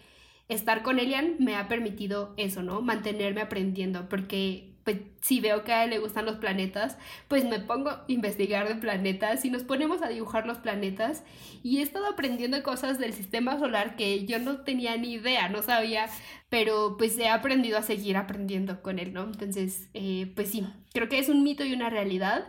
estar 0.48 0.82
con 0.82 0.98
Elian 0.98 1.36
me 1.38 1.56
ha 1.56 1.68
permitido 1.68 2.34
eso, 2.36 2.62
¿no? 2.62 2.80
Mantenerme 2.80 3.40
aprendiendo, 3.40 4.08
porque 4.08 4.68
pues, 4.88 5.00
si 5.20 5.40
veo 5.40 5.64
que 5.64 5.72
a 5.74 5.84
él 5.84 5.90
le 5.90 5.98
gustan 5.98 6.24
los 6.24 6.36
planetas, 6.36 6.96
pues 7.28 7.44
me 7.44 7.60
pongo 7.60 7.90
a 7.90 8.04
investigar 8.08 8.66
de 8.66 8.74
planetas 8.76 9.44
y 9.44 9.50
nos 9.50 9.62
ponemos 9.62 10.00
a 10.00 10.08
dibujar 10.08 10.46
los 10.46 10.56
planetas 10.56 11.24
y 11.62 11.78
he 11.78 11.82
estado 11.82 12.06
aprendiendo 12.06 12.62
cosas 12.62 12.98
del 12.98 13.12
sistema 13.12 13.58
solar 13.58 13.96
que 13.96 14.24
yo 14.24 14.38
no 14.38 14.62
tenía 14.62 14.96
ni 14.96 15.12
idea, 15.12 15.50
no 15.50 15.60
sabía, 15.60 16.06
pero 16.48 16.96
pues 16.96 17.18
he 17.18 17.28
aprendido 17.28 17.76
a 17.76 17.82
seguir 17.82 18.16
aprendiendo 18.16 18.80
con 18.80 18.98
él, 18.98 19.12
¿no? 19.12 19.24
Entonces, 19.24 19.90
eh, 19.92 20.32
pues 20.34 20.50
sí, 20.52 20.66
creo 20.94 21.10
que 21.10 21.18
es 21.18 21.28
un 21.28 21.42
mito 21.42 21.66
y 21.66 21.74
una 21.74 21.90
realidad. 21.90 22.46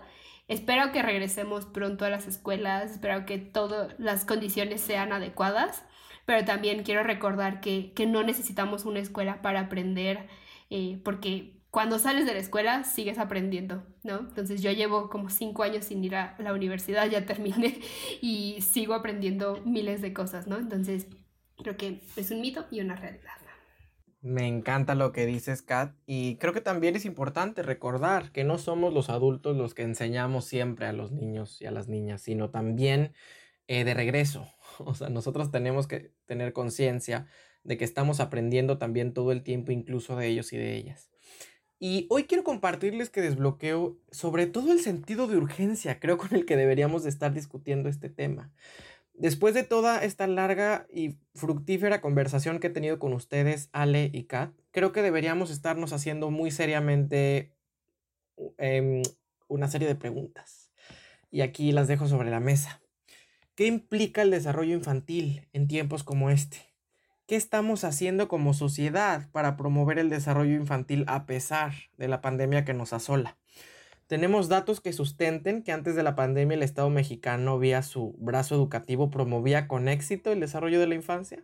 Espero 0.47 0.93
que 0.93 1.01
regresemos 1.01 1.65
pronto 1.65 2.05
a 2.05 2.09
las 2.09 2.25
escuelas, 2.25 2.91
espero 2.91 3.25
que 3.25 3.37
todas 3.37 3.99
las 3.99 4.23
condiciones 4.23 4.79
sean 4.79 5.11
adecuadas 5.11 5.83
pero 6.29 6.45
también 6.45 6.83
quiero 6.83 7.01
recordar 7.01 7.59
que, 7.59 7.91
no 8.07 8.21
necesitamos 8.21 8.85
una 8.85 8.99
escuela 8.99 9.41
para 9.41 9.61
aprender, 9.61 10.27
eh, 10.69 11.01
porque 11.03 11.59
cuando 11.71 11.97
sales 11.97 12.27
de 12.27 12.33
la 12.33 12.39
escuela 12.39 12.83
sigues 12.83 13.17
aprendiendo, 13.17 13.83
¿no? 14.03 14.19
Entonces 14.19 14.61
yo 14.61 14.71
llevo 14.71 15.09
como 15.09 15.31
cinco 15.31 15.63
años 15.63 15.85
sin 15.85 16.03
ir 16.03 16.15
a 16.15 16.35
la 16.37 16.53
universidad, 16.53 17.09
ya 17.09 17.25
terminé 17.25 17.79
y 18.21 18.61
sigo 18.61 18.93
aprendiendo 18.93 19.59
miles 19.65 20.03
de 20.03 20.13
cosas, 20.13 20.45
¿no? 20.45 20.59
Entonces 20.59 21.07
creo 21.57 21.75
que 21.77 22.03
es 22.15 22.29
un 22.29 22.41
mito 22.41 22.67
y 22.69 22.81
una 22.81 22.95
realidad. 22.95 23.33
Me 24.21 24.45
encanta 24.45 24.93
lo 24.93 25.11
que 25.11 25.25
dices, 25.25 25.63
Kat, 25.63 25.95
y 26.05 26.35
creo 26.35 26.53
que 26.53 26.61
también 26.61 26.95
es 26.95 27.05
importante 27.05 27.63
recordar 27.63 28.31
que 28.31 28.43
no 28.43 28.59
somos 28.59 28.93
los 28.93 29.09
adultos 29.09 29.57
los 29.57 29.73
que 29.73 29.81
enseñamos 29.81 30.45
siempre 30.45 30.85
a 30.85 30.93
los 30.93 31.11
niños 31.11 31.59
y 31.59 31.65
a 31.65 31.71
las 31.71 31.87
niñas, 31.87 32.21
sino 32.21 32.51
también 32.51 33.13
eh, 33.65 33.83
de 33.83 33.95
regreso. 33.95 34.47
O 34.85 34.93
sea, 34.93 35.09
nosotros 35.09 35.51
tenemos 35.51 35.87
que 35.87 36.11
tener 36.25 36.53
conciencia 36.53 37.27
de 37.63 37.77
que 37.77 37.85
estamos 37.85 38.19
aprendiendo 38.19 38.77
también 38.77 39.13
todo 39.13 39.31
el 39.31 39.43
tiempo, 39.43 39.71
incluso 39.71 40.15
de 40.15 40.27
ellos 40.27 40.53
y 40.53 40.57
de 40.57 40.75
ellas. 40.75 41.09
Y 41.79 42.07
hoy 42.09 42.25
quiero 42.25 42.43
compartirles 42.43 43.09
que 43.09 43.21
desbloqueo 43.21 43.97
sobre 44.11 44.47
todo 44.47 44.73
el 44.73 44.81
sentido 44.81 45.27
de 45.27 45.37
urgencia, 45.37 45.99
creo, 45.99 46.17
con 46.17 46.35
el 46.35 46.45
que 46.45 46.57
deberíamos 46.57 47.03
de 47.03 47.09
estar 47.09 47.33
discutiendo 47.33 47.87
este 47.87 48.09
tema. 48.09 48.51
Después 49.13 49.53
de 49.53 49.63
toda 49.63 50.03
esta 50.03 50.27
larga 50.27 50.87
y 50.93 51.17
fructífera 51.35 52.01
conversación 52.01 52.59
que 52.59 52.67
he 52.67 52.69
tenido 52.69 52.99
con 52.99 53.13
ustedes, 53.13 53.69
Ale 53.71 54.09
y 54.13 54.23
Kat, 54.23 54.53
creo 54.71 54.91
que 54.91 55.01
deberíamos 55.01 55.51
estarnos 55.51 55.93
haciendo 55.93 56.31
muy 56.31 56.51
seriamente 56.51 57.53
em, 58.57 59.03
una 59.47 59.67
serie 59.67 59.87
de 59.87 59.95
preguntas. 59.95 60.71
Y 61.31 61.41
aquí 61.41 61.71
las 61.71 61.87
dejo 61.87 62.07
sobre 62.07 62.29
la 62.29 62.39
mesa. 62.39 62.81
¿Qué 63.59 63.65
implica 63.65 64.21
el 64.21 64.31
desarrollo 64.31 64.73
infantil 64.73 65.45
en 65.51 65.67
tiempos 65.67 66.05
como 66.05 66.29
este? 66.29 66.59
¿Qué 67.27 67.35
estamos 67.35 67.83
haciendo 67.83 68.29
como 68.29 68.53
sociedad 68.53 69.29
para 69.33 69.57
promover 69.57 69.99
el 69.99 70.09
desarrollo 70.09 70.55
infantil 70.55 71.03
a 71.07 71.25
pesar 71.25 71.73
de 71.97 72.07
la 72.07 72.21
pandemia 72.21 72.63
que 72.63 72.73
nos 72.73 72.93
asola? 72.93 73.37
Tenemos 74.07 74.47
datos 74.47 74.79
que 74.79 74.93
sustenten 74.93 75.61
que 75.61 75.73
antes 75.73 75.97
de 75.97 76.03
la 76.03 76.15
pandemia 76.15 76.55
el 76.55 76.63
Estado 76.63 76.89
mexicano, 76.89 77.59
vía 77.59 77.83
su 77.83 78.15
brazo 78.17 78.55
educativo, 78.55 79.11
promovía 79.11 79.67
con 79.67 79.89
éxito 79.89 80.31
el 80.31 80.39
desarrollo 80.39 80.79
de 80.79 80.87
la 80.87 80.95
infancia. 80.95 81.43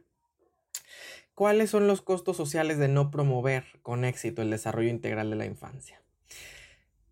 ¿Cuáles 1.33 1.69
son 1.69 1.85
los 1.85 2.01
costos 2.01 2.37
sociales 2.37 2.77
de 2.77 2.87
no 2.87 3.11
promover 3.11 3.65
con 3.81 4.05
éxito 4.05 4.41
el 4.41 4.51
desarrollo 4.51 4.87
integral 4.87 5.31
de 5.31 5.35
la 5.35 5.47
infancia? 5.47 6.01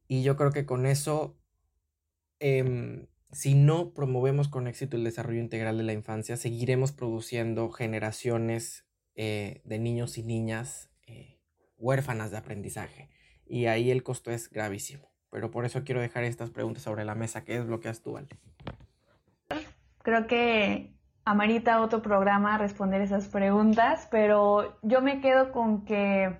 Y 0.07 0.23
yo 0.23 0.37
creo 0.37 0.51
que 0.51 0.65
con 0.65 0.85
eso 0.85 1.35
eh, 2.39 3.05
si 3.34 3.56
no 3.56 3.93
promovemos 3.93 4.48
con 4.48 4.67
éxito 4.67 4.96
el 4.96 5.04
desarrollo 5.04 5.39
integral 5.39 5.78
de 5.78 5.84
la 5.84 5.93
infancia, 5.93 6.38
seguiremos 6.38 6.91
produciendo 6.91 7.69
generaciones 7.72 8.86
eh, 9.15 9.62
de 9.65 9.80
niños 9.80 10.17
y 10.17 10.24
niñas 10.24 10.91
eh, 11.08 11.39
huérfanas 11.78 12.30
de 12.32 12.38
aprendizaje. 12.38 13.10
Y 13.46 13.65
ahí 13.65 13.89
el 13.89 14.04
costo 14.04 14.32
es 14.32 14.50
gravísimo. 14.50 15.12
Pero 15.32 15.50
por 15.50 15.65
eso 15.65 15.84
quiero 15.84 16.00
dejar 16.00 16.24
estas 16.24 16.52
preguntas 16.52 16.84
sobre 16.84 17.06
la 17.06 17.15
mesa. 17.15 17.43
¿Qué 17.43 17.58
desbloqueas 17.58 18.04
tú, 18.04 18.17
Ale? 18.17 18.28
Creo 20.04 20.28
que 20.28 20.93
amerita 21.26 21.82
otro 21.82 22.04
programa 22.04 22.60
responder 22.60 23.02
esas 23.02 23.28
preguntas, 23.30 24.08
pero 24.12 24.78
yo 24.84 25.02
me 25.02 25.22
quedo 25.22 25.52
con 25.52 25.86
que 25.86 26.38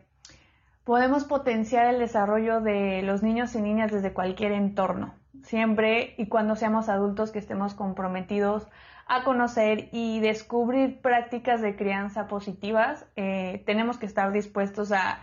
podemos 0.84 1.24
potenciar 1.24 1.88
el 1.88 2.00
desarrollo 2.00 2.62
de 2.62 3.02
los 3.02 3.24
niños 3.24 3.56
y 3.56 3.62
niñas 3.62 3.92
desde 3.92 4.14
cualquier 4.14 4.52
entorno 4.52 5.23
siempre 5.42 6.14
y 6.18 6.28
cuando 6.28 6.56
seamos 6.56 6.90
adultos 6.90 7.32
que 7.32 7.40
estemos 7.40 7.74
comprometidos 7.74 8.68
a 9.08 9.24
conocer 9.24 9.90
y 9.92 10.20
descubrir 10.20 11.02
prácticas 11.02 11.62
de 11.62 11.76
crianza 11.76 12.28
positivas, 12.28 13.06
eh, 13.16 13.64
tenemos 13.66 13.98
que 13.98 14.06
estar 14.06 14.32
dispuestos 14.32 14.92
a 14.92 15.20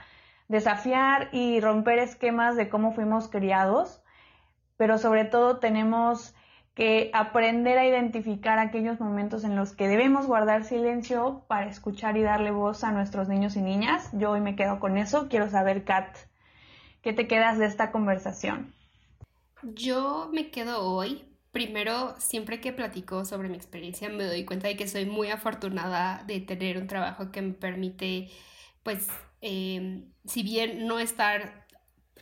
desafiar 0.49 1.29
y 1.33 1.61
romper 1.61 2.01
esquemas 2.01 2.57
de 2.57 2.68
cómo 2.68 2.92
fuimos 2.92 3.29
criados, 3.29 4.03
pero 4.77 4.99
sobre 4.99 5.25
todo 5.25 5.59
tenemos 5.59 6.35
que 6.75 7.11
aprender 7.14 7.79
a 7.79 7.87
identificar 7.87 8.59
aquellos 8.59 9.01
momentos 9.01 9.44
en 9.44 9.57
los 9.57 9.75
que 9.75 9.88
debemos 9.88 10.27
guardar 10.27 10.64
silencio 10.64 11.44
para 11.46 11.68
escuchar 11.68 12.16
y 12.16 12.23
darle 12.23 12.51
voz 12.51 12.85
a 12.85 12.92
nuestros 12.92 13.29
niños 13.29 13.57
y 13.57 13.62
niñas. 13.62 14.09
Yo 14.12 14.31
hoy 14.31 14.40
me 14.40 14.57
quedo 14.57 14.81
con 14.81 14.96
eso. 14.96 15.29
Quiero 15.29 15.49
saber, 15.49 15.85
Kat, 15.85 16.16
¿qué 17.03 17.12
te 17.12 17.27
quedas 17.27 17.59
de 17.59 17.66
esta 17.66 17.90
conversación? 17.90 18.73
Yo 19.62 20.31
me 20.33 20.51
quedo 20.51 20.83
hoy. 20.83 21.25
Primero, 21.53 22.14
siempre 22.18 22.61
que 22.61 22.73
platico 22.73 23.25
sobre 23.25 23.49
mi 23.49 23.57
experiencia, 23.57 24.09
me 24.09 24.25
doy 24.25 24.44
cuenta 24.44 24.68
de 24.68 24.77
que 24.77 24.87
soy 24.88 25.05
muy 25.05 25.29
afortunada 25.31 26.23
de 26.27 26.40
tener 26.40 26.79
un 26.79 26.87
trabajo 26.87 27.33
que 27.33 27.42
me 27.42 27.55
permite, 27.55 28.31
pues, 28.85 29.09
em, 29.40 30.12
si 30.25 30.42
bien 30.44 30.87
no 30.87 30.99
estar 31.01 31.66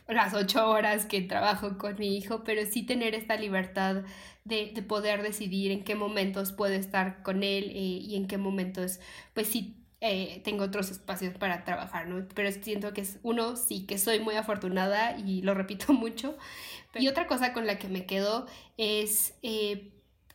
las 0.07 0.33
ocho 0.33 0.69
horas 0.69 1.05
que 1.05 1.21
trabajo 1.21 1.77
con 1.77 1.97
mi 1.99 2.17
hijo, 2.17 2.43
pero 2.43 2.65
sí 2.65 2.83
tener 2.85 3.15
esta 3.15 3.35
libertad 3.37 4.03
de, 4.45 4.67
poder 4.87 5.21
decidir 5.23 5.71
en 5.71 5.83
qué 5.83 5.95
momentos 5.95 6.51
puedo 6.53 6.73
estar 6.75 7.23
con 7.23 7.43
él 7.43 7.65
eh, 7.71 7.73
y 7.75 8.15
en 8.15 8.27
qué 8.27 8.37
momentos, 8.37 8.99
pues 9.35 9.47
sí 9.47 9.75
eh, 10.01 10.41
tengo 10.45 10.63
otros 10.65 10.91
espacios 10.91 11.35
para 11.37 11.63
trabajar, 11.65 12.07
¿no? 12.07 12.27
Pero 12.35 12.51
siento 12.51 12.93
que 12.93 13.01
es 13.01 13.19
uno, 13.23 13.55
sí, 13.57 13.85
que 13.85 13.97
soy 13.99 14.19
muy 14.19 14.35
afortunada 14.35 15.17
y 15.19 15.41
lo 15.43 15.53
repito 15.53 15.93
mucho. 15.95 16.37
Y 16.95 17.07
otra 17.07 17.27
cosa 17.27 17.53
con 17.53 17.67
la 17.67 17.77
que 17.79 17.87
me 17.87 18.05
quedo 18.05 18.47
es, 18.77 19.35
eh, 19.43 19.91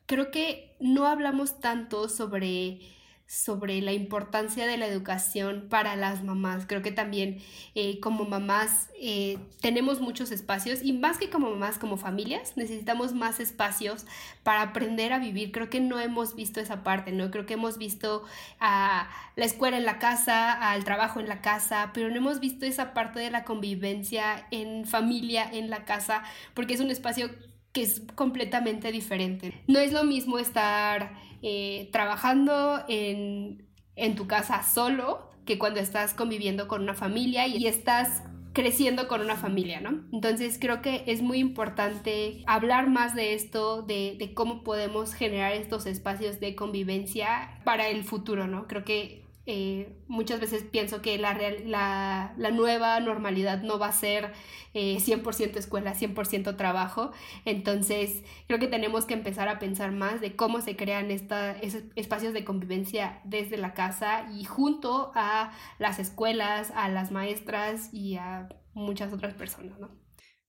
creo 0.07 0.31
que 0.31 0.77
no 0.81 1.07
hablamos 1.07 1.61
tanto 1.61 2.09
sobre 2.09 2.81
sobre 3.27 3.81
la 3.81 3.93
importancia 3.93 4.67
de 4.67 4.77
la 4.77 4.87
educación 4.87 5.67
para 5.71 5.97
las 5.97 6.23
mamás. 6.23 6.67
Creo 6.67 6.83
que 6.83 6.93
también 6.93 7.39
eh, 7.75 7.99
como 8.01 8.25
mamás 8.25 8.91
eh, 9.01 9.39
tenemos 9.61 10.01
muchos 10.01 10.31
espacios 10.31 10.81
y 10.83 10.93
más 10.93 11.17
que 11.19 11.31
como 11.31 11.51
mamás, 11.51 11.79
como 11.79 11.97
familias, 11.97 12.57
necesitamos 12.57 13.15
más 13.15 13.41
espacios 13.41 14.05
para 14.43 14.63
aprender 14.63 15.13
a 15.13 15.19
vivir. 15.19 15.53
Creo 15.53 15.71
que 15.71 15.81
no 15.81 15.99
hemos 16.01 16.37
visto 16.37 16.61
esa 16.61 16.85
parte, 16.85 17.13
¿no? 17.13 17.31
Creo 17.31 17.47
que 17.47 17.55
hemos 17.55 17.79
visto 17.79 18.25
a 18.61 19.09
la 19.37 19.45
escuela 19.47 19.79
en 19.79 19.85
la 19.85 19.99
casa, 19.99 20.53
al 20.53 20.85
trabajo 20.85 21.19
en 21.19 21.29
la 21.29 21.41
casa, 21.41 21.91
pero 21.95 22.11
no 22.11 22.17
hemos 22.17 22.41
visto 22.41 22.67
esa 22.67 22.93
parte 22.93 23.21
de 23.21 23.31
la 23.31 23.45
convivencia 23.45 24.47
en 24.51 24.85
familia, 24.85 25.49
en 25.51 25.71
la 25.71 25.85
casa, 25.85 26.23
porque 26.53 26.75
es 26.75 26.81
un 26.81 26.91
espacio 26.91 27.31
que 27.73 27.83
es 27.83 28.03
completamente 28.15 28.93
diferente. 28.93 29.53
No 29.67 29.81
es 29.81 29.93
lo 29.93 30.05
mismo 30.05 30.39
estar 30.39 31.13
eh, 31.47 31.91
trabajando 31.93 32.83
en, 32.89 33.69
tu 34.17 34.27
casa 34.27 34.63
solo 34.63 35.31
que 35.45 35.59
cuando 35.59 35.79
estás 35.79 36.15
conviviendo 36.15 36.69
con 36.69 36.81
una 36.81 36.95
familia 36.95 37.47
y 37.47 37.67
estás 37.67 38.23
creciendo 38.55 39.09
con 39.09 39.21
una 39.21 39.37
familia, 39.37 39.83
¿no? 39.83 40.05
Entonces 40.11 40.57
creo 40.59 40.81
que 40.81 41.05
es 41.07 41.21
muy 41.21 41.39
importante 41.39 42.43
hablar 42.47 42.89
más 42.89 43.15
de 43.15 43.35
esto, 43.35 43.83
de, 43.83 44.17
de 44.19 44.33
cómo 44.33 44.65
podemos 44.65 45.13
generar 45.13 45.53
estos 45.53 45.85
espacios 45.85 46.41
de 46.41 46.55
convivencia 46.55 47.61
para 47.63 47.89
el 47.89 48.05
futuro, 48.05 48.47
¿no? 48.47 48.67
Creo 48.67 48.85
que 48.85 49.24
eh, 49.47 49.95
muchas 50.09 50.41
veces 50.41 50.63
pienso 50.63 51.03
que 51.03 51.19
la, 51.19 51.39
la, 51.67 52.35
la, 52.37 52.51
nueva 52.51 52.99
normalidad 53.01 53.63
no 53.63 53.79
va 53.79 53.89
a 53.89 53.93
ser 53.93 54.33
100% 54.73 55.41
eh, 55.41 55.59
escuela, 55.59 55.95
100% 55.95 56.57
trabajo. 56.57 57.13
Entonces, 57.45 58.23
creo 58.47 58.59
que 58.59 58.69
tenemos 58.69 59.05
que 59.05 59.13
empezar 59.13 59.49
a 59.49 59.59
pensar 59.59 59.93
más 59.93 60.23
de 60.23 60.35
cómo 60.35 60.63
se 60.63 60.77
crean 60.77 61.11
esta, 61.11 61.53
esos 61.59 61.83
espacios 61.95 62.33
de 62.33 62.45
convivencia 62.45 63.21
desde 63.25 63.59
la 63.59 63.75
casa 63.75 64.27
y 64.33 64.45
junto 64.45 65.13
a 65.15 65.53
las 65.79 65.99
escuelas, 65.99 66.73
a 66.75 66.89
las 66.89 67.11
maestras 67.11 67.93
y 67.93 68.17
a 68.17 68.49
muchas 68.73 69.13
otras 69.13 69.35
personas. 69.35 69.79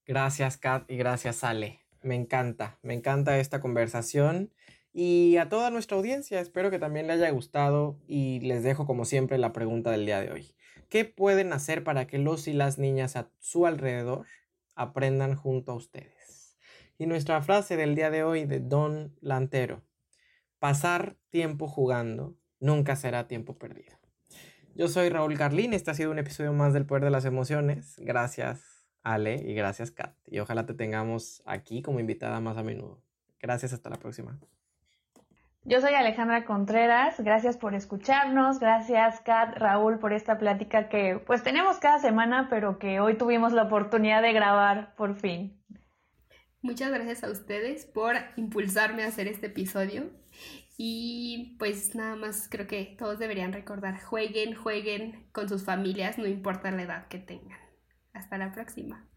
Gracias, 0.06 0.56
Kat, 0.56 0.90
y 0.90 0.96
gracias, 0.96 1.44
Ale. 1.44 1.80
Me 2.02 2.14
encanta, 2.14 2.78
me 2.82 2.94
encanta 2.94 3.38
esta 3.38 3.60
conversación. 3.60 4.52
Y 4.98 5.36
a 5.36 5.50
toda 5.50 5.68
nuestra 5.68 5.98
audiencia, 5.98 6.40
espero 6.40 6.70
que 6.70 6.78
también 6.78 7.06
le 7.06 7.12
haya 7.12 7.28
gustado 7.28 7.98
y 8.08 8.40
les 8.40 8.62
dejo 8.62 8.86
como 8.86 9.04
siempre 9.04 9.36
la 9.36 9.52
pregunta 9.52 9.90
del 9.90 10.06
día 10.06 10.22
de 10.22 10.32
hoy. 10.32 10.54
¿Qué 10.88 11.04
pueden 11.04 11.52
hacer 11.52 11.84
para 11.84 12.06
que 12.06 12.16
los 12.16 12.48
y 12.48 12.54
las 12.54 12.78
niñas 12.78 13.14
a 13.14 13.28
su 13.38 13.66
alrededor 13.66 14.24
aprendan 14.74 15.36
junto 15.36 15.72
a 15.72 15.74
ustedes? 15.74 16.56
Y 16.96 17.04
nuestra 17.04 17.42
frase 17.42 17.76
del 17.76 17.94
día 17.94 18.08
de 18.08 18.22
hoy 18.22 18.46
de 18.46 18.58
Don 18.58 19.14
Lantero, 19.20 19.82
pasar 20.60 21.18
tiempo 21.28 21.68
jugando 21.68 22.34
nunca 22.58 22.96
será 22.96 23.28
tiempo 23.28 23.58
perdido. 23.58 23.98
Yo 24.74 24.88
soy 24.88 25.10
Raúl 25.10 25.36
Carlín, 25.36 25.74
este 25.74 25.90
ha 25.90 25.94
sido 25.94 26.10
un 26.10 26.20
episodio 26.20 26.54
más 26.54 26.72
del 26.72 26.86
Poder 26.86 27.04
de 27.04 27.10
las 27.10 27.26
Emociones. 27.26 27.96
Gracias 27.98 28.86
Ale 29.02 29.34
y 29.46 29.52
gracias 29.52 29.90
Kat. 29.90 30.16
Y 30.24 30.38
ojalá 30.38 30.64
te 30.64 30.72
tengamos 30.72 31.42
aquí 31.44 31.82
como 31.82 32.00
invitada 32.00 32.40
más 32.40 32.56
a 32.56 32.62
menudo. 32.62 33.02
Gracias, 33.38 33.74
hasta 33.74 33.90
la 33.90 33.98
próxima. 33.98 34.40
Yo 35.68 35.80
soy 35.80 35.94
Alejandra 35.94 36.44
Contreras, 36.44 37.18
gracias 37.18 37.56
por 37.56 37.74
escucharnos, 37.74 38.60
gracias 38.60 39.20
Kat, 39.22 39.56
Raúl 39.56 39.98
por 39.98 40.12
esta 40.12 40.38
plática 40.38 40.88
que 40.88 41.20
pues 41.26 41.42
tenemos 41.42 41.78
cada 41.78 41.98
semana, 41.98 42.46
pero 42.48 42.78
que 42.78 43.00
hoy 43.00 43.18
tuvimos 43.18 43.52
la 43.52 43.64
oportunidad 43.64 44.22
de 44.22 44.32
grabar 44.32 44.94
por 44.94 45.16
fin. 45.16 45.60
Muchas 46.62 46.92
gracias 46.92 47.24
a 47.24 47.30
ustedes 47.32 47.84
por 47.84 48.14
impulsarme 48.36 49.02
a 49.02 49.08
hacer 49.08 49.26
este 49.26 49.46
episodio 49.46 50.04
y 50.78 51.56
pues 51.58 51.96
nada 51.96 52.14
más 52.14 52.46
creo 52.48 52.68
que 52.68 52.94
todos 52.96 53.18
deberían 53.18 53.52
recordar, 53.52 54.00
jueguen, 54.00 54.54
jueguen 54.54 55.26
con 55.32 55.48
sus 55.48 55.64
familias, 55.64 56.16
no 56.16 56.28
importa 56.28 56.70
la 56.70 56.82
edad 56.82 57.08
que 57.08 57.18
tengan. 57.18 57.58
Hasta 58.12 58.38
la 58.38 58.52
próxima. 58.52 59.04